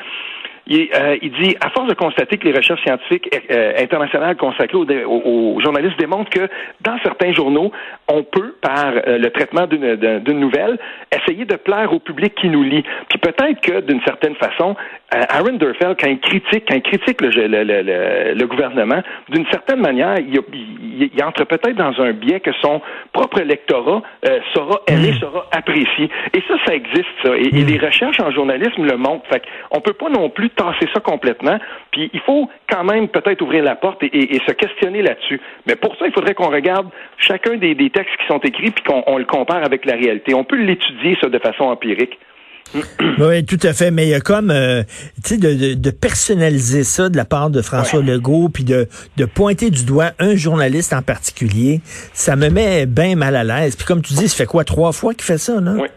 Euh, 0.70 1.18
il, 1.22 1.32
dit, 1.32 1.56
à 1.62 1.70
force 1.70 1.88
de 1.88 1.94
constater 1.94 2.38
que 2.38 2.46
les 2.46 2.54
recherches 2.54 2.82
scientifiques 2.84 3.30
euh, 3.50 3.74
internationales 3.78 4.36
consacrées 4.36 4.78
aux, 5.06 5.60
journalistes 5.64 5.98
démontrent 5.98 6.30
que 6.30 6.50
dans 6.82 6.98
certains 7.04 7.34
journaux, 7.34 7.72
on 8.10 8.24
peut, 8.24 8.56
par 8.62 8.92
euh, 8.96 9.18
le 9.18 9.30
traitement 9.30 9.66
d'une 9.66 10.40
nouvelle, 10.40 10.78
essayer 11.12 11.46
de 11.46 11.56
plaire 11.56 11.94
au 11.94 12.00
public 12.00 12.36
qui 12.36 12.50
nous 12.50 12.64
lit. 12.64 12.84
Puis 13.10 13.20
peut-être 13.20 13.62
que, 13.62 13.80
d'une 13.82 14.02
certaine 14.02 14.36
façon, 14.36 14.76
Aaron 15.12 15.54
Durfell, 15.54 15.96
quand 15.98 16.08
il 16.08 16.20
critique, 16.20 16.66
quand 16.68 16.76
il 16.76 16.82
critique 16.82 17.22
le, 17.22 17.30
le, 17.30 18.34
le, 18.34 18.46
gouvernement, 18.48 19.02
d'une 19.30 19.46
certaine 19.48 19.80
manière, 19.80 20.16
il, 20.20 20.42
il, 21.14 21.24
entre 21.24 21.46
peut-être 21.46 21.76
dans 21.76 21.94
un 22.02 22.12
biais 22.12 22.42
que 22.42 22.52
son 22.62 22.82
propre 23.14 23.40
électorat 23.40 24.02
sera 24.54 24.82
aimé, 24.88 25.12
mm. 25.12 25.20
sera 25.20 25.46
apprécié. 25.52 26.10
Et 26.34 26.44
ça, 26.48 26.56
ça 26.66 26.76
existe, 26.76 27.08
ça. 27.24 27.38
Et, 27.38 27.48
et 27.56 27.64
mm. 27.64 27.68
les 27.68 27.78
recherches 27.78 28.20
en 28.20 28.32
journalisme 28.32 28.84
le 28.84 28.98
montrent. 28.98 29.28
Fait 29.30 29.44
on 29.72 29.80
peut 29.80 29.94
pas 29.94 30.10
non 30.10 30.30
plus 30.30 30.50
tasser 30.58 30.88
ça 30.94 31.00
complètement. 31.00 31.58
Puis 31.92 32.10
il 32.14 32.20
faut 32.22 32.50
quand 32.70 32.84
même 32.84 33.08
peut-être 33.08 33.42
ouvrir 33.42 33.64
la 33.64 33.76
porte 33.76 34.04
et, 34.04 34.40
se 34.46 34.52
questionner 34.52 35.02
là-dessus. 35.02 35.40
Mais 35.66 35.76
pour 35.76 35.96
ça, 35.98 36.06
il 36.08 36.14
faudrait 36.14 36.34
qu'on 36.34 36.50
regarde 36.50 36.88
chacun 37.18 37.56
des, 37.56 37.76
textes 37.90 38.18
qui 38.20 38.28
sont 38.28 38.40
écrits 38.40 38.72
puis 38.72 38.84
qu'on 38.84 39.18
le 39.18 39.26
compare 39.26 39.64
avec 39.64 39.86
la 39.86 39.94
réalité. 39.94 40.34
On 40.34 40.44
peut 40.44 40.58
l'étudier 40.58 41.18
ça 41.22 41.30
de 41.30 41.40
façon 41.40 41.66
empirique. 41.66 42.18
oui, 43.20 43.46
tout 43.46 43.60
à 43.64 43.72
fait. 43.72 43.92
Mais 43.92 44.08
il 44.08 44.10
y 44.10 44.14
a 44.14 44.20
comme, 44.20 44.52
euh, 44.52 44.84
tu 45.24 45.36
sais, 45.36 45.38
de, 45.38 45.90
personnaliser 45.92 46.84
ça 46.84 47.08
de 47.08 47.16
la 47.16 47.24
part 47.24 47.50
de 47.50 47.62
François 47.62 48.02
Legault, 48.02 48.50
puis 48.50 48.66
de, 48.66 48.88
de 49.16 49.26
pointer 49.26 49.70
du 49.70 49.86
doigt 49.86 50.12
un 50.20 50.36
journaliste 50.36 50.92
en 50.92 51.02
particulier, 51.02 51.80
ça 52.14 52.36
me 52.36 52.50
met 52.50 52.86
bien 52.86 53.16
mal 53.16 53.36
à 53.36 53.44
l'aise. 53.46 53.76
Puis 53.78 53.86
comme 53.86 54.02
tu 54.02 54.14
dis, 54.14 54.28
ça 54.28 54.36
fait 54.36 54.46
quoi, 54.46 54.66
trois 54.66 54.92
fois 54.92 55.14
qu'il 55.14 55.24
fait 55.24 55.38
ça, 55.38 55.62
là? 55.62 55.76
Oui. 55.78 55.88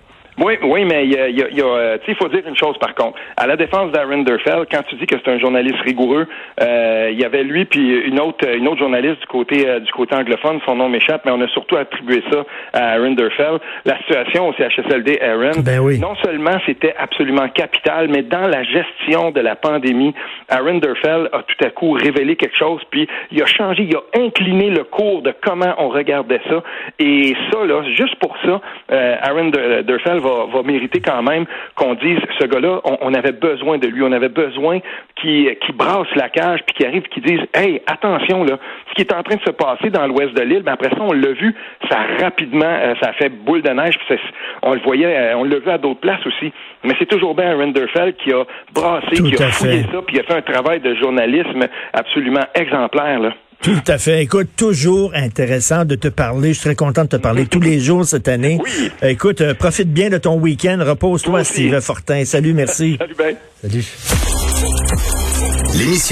Oui, 0.40 0.54
oui, 0.62 0.86
mais 0.86 1.04
il 1.04 1.12
y 1.12 1.18
a, 1.18 1.28
y 1.28 1.60
a, 1.60 1.64
euh, 1.64 1.98
il 2.08 2.14
faut 2.14 2.28
dire 2.28 2.42
une 2.46 2.56
chose 2.56 2.76
par 2.78 2.94
contre. 2.94 3.18
À 3.36 3.46
la 3.46 3.56
défense 3.56 3.92
d'Aaron 3.92 4.22
Derfell, 4.22 4.64
quand 4.70 4.82
tu 4.88 4.96
dis 4.96 5.06
que 5.06 5.16
c'est 5.22 5.30
un 5.30 5.38
journaliste 5.38 5.78
rigoureux, 5.84 6.26
euh, 6.62 7.10
il 7.12 7.20
y 7.20 7.24
avait 7.26 7.42
lui 7.42 7.66
puis 7.66 8.00
une 8.06 8.18
autre, 8.18 8.48
une 8.48 8.66
autre 8.66 8.78
journaliste 8.78 9.20
du 9.20 9.26
côté 9.26 9.68
euh, 9.68 9.80
du 9.80 9.92
côté 9.92 10.16
anglophone. 10.16 10.58
Son 10.64 10.76
nom 10.76 10.88
m'échappe, 10.88 11.26
mais 11.26 11.32
on 11.32 11.42
a 11.42 11.48
surtout 11.48 11.76
attribué 11.76 12.22
ça 12.32 12.44
à 12.72 12.92
Aaron 12.94 13.10
Derfell. 13.10 13.58
La 13.84 13.98
situation 13.98 14.48
au 14.48 14.54
CHSLD 14.54 15.18
Aaron, 15.20 15.60
ben 15.62 15.78
oui. 15.80 15.98
non 15.98 16.14
seulement 16.24 16.58
c'était 16.64 16.94
absolument 16.96 17.48
capital, 17.48 18.08
mais 18.08 18.22
dans 18.22 18.46
la 18.46 18.62
gestion 18.62 19.32
de 19.32 19.40
la 19.40 19.56
pandémie, 19.56 20.14
Aaron 20.48 20.78
Derfell 20.78 21.28
a 21.32 21.42
tout 21.42 21.64
à 21.66 21.68
coup 21.68 21.92
révélé 21.92 22.36
quelque 22.36 22.56
chose, 22.56 22.80
puis 22.90 23.06
il 23.30 23.42
a 23.42 23.46
changé, 23.46 23.82
il 23.82 23.94
a 23.94 24.24
incliné 24.24 24.70
le 24.70 24.84
cours 24.84 25.20
de 25.20 25.34
comment 25.42 25.74
on 25.76 25.90
regardait 25.90 26.40
ça. 26.48 26.62
Et 26.98 27.34
ça, 27.52 27.62
là, 27.66 27.82
juste 27.94 28.14
pour 28.16 28.34
ça, 28.42 28.60
Aaron 28.88 29.50
Derfell 29.84 30.18
va 30.18 30.29
va, 30.52 30.62
mériter 30.62 31.00
quand 31.00 31.22
même 31.22 31.46
qu'on 31.74 31.94
dise 31.94 32.18
ce 32.38 32.46
gars-là, 32.46 32.80
on, 33.00 33.14
avait 33.14 33.32
besoin 33.32 33.78
de 33.78 33.86
lui, 33.86 34.02
on 34.02 34.12
avait 34.12 34.28
besoin 34.28 34.80
qu'il 35.16 35.56
qui 35.58 35.72
brasse 35.72 36.08
la 36.16 36.28
cage 36.28 36.60
puis 36.66 36.76
qu'il 36.76 36.86
arrive 36.86 37.02
qui 37.04 37.20
dise 37.20 37.40
Hey, 37.54 37.82
attention 37.86 38.44
là, 38.44 38.58
ce 38.88 38.94
qui 38.94 39.02
est 39.02 39.12
en 39.12 39.22
train 39.22 39.36
de 39.36 39.42
se 39.42 39.50
passer 39.50 39.90
dans 39.90 40.06
l'ouest 40.06 40.34
de 40.34 40.42
l'île, 40.42 40.62
ben 40.62 40.72
après 40.72 40.90
ça, 40.90 41.00
on 41.00 41.12
l'a 41.12 41.32
vu, 41.32 41.54
ça 41.88 41.98
a 41.98 42.24
rapidement, 42.24 42.64
euh, 42.64 42.94
ça 43.02 43.10
a 43.10 43.12
fait 43.14 43.28
boule 43.28 43.62
de 43.62 43.70
neige, 43.70 43.98
puis 43.98 44.18
on 44.62 44.74
le 44.74 44.80
voyait, 44.80 45.16
euh, 45.16 45.36
on 45.36 45.44
l'a 45.44 45.58
vu 45.58 45.70
à 45.70 45.78
d'autres 45.78 46.00
places 46.00 46.26
aussi. 46.26 46.52
Mais 46.84 46.94
c'est 46.98 47.06
toujours 47.08 47.34
bien 47.34 47.56
Renderfeld 47.56 48.16
qui 48.16 48.32
a 48.32 48.44
brassé, 48.72 49.22
qui 49.22 49.42
a 49.42 49.48
fouillé 49.48 49.82
ça, 49.92 50.02
puis 50.06 50.16
qui 50.16 50.20
a 50.20 50.24
fait 50.24 50.34
un 50.34 50.42
travail 50.42 50.80
de 50.80 50.94
journalisme 50.94 51.66
absolument 51.92 52.44
exemplaire 52.54 53.20
là. 53.20 53.32
Tout 53.62 53.82
à 53.86 53.98
fait. 53.98 54.22
Écoute, 54.22 54.48
toujours 54.56 55.12
intéressant 55.14 55.84
de 55.84 55.94
te 55.94 56.08
parler. 56.08 56.48
Je 56.48 56.60
suis 56.60 56.64
très 56.64 56.74
content 56.74 57.04
de 57.04 57.08
te 57.08 57.16
parler 57.16 57.44
tous 57.46 57.60
les 57.60 57.78
jours 57.78 58.06
cette 58.06 58.28
année. 58.28 58.58
Oui. 58.62 58.90
Écoute, 59.02 59.42
euh, 59.42 59.52
profite 59.54 59.92
bien 59.92 60.08
de 60.08 60.16
ton 60.16 60.38
week-end. 60.38 60.78
Repose-toi, 60.80 61.44
Steve 61.44 61.78
Fortin. 61.80 62.24
Salut, 62.24 62.54
merci. 62.54 62.96
Salut, 62.98 63.14
ben. 63.18 63.36
Salut. 63.60 63.84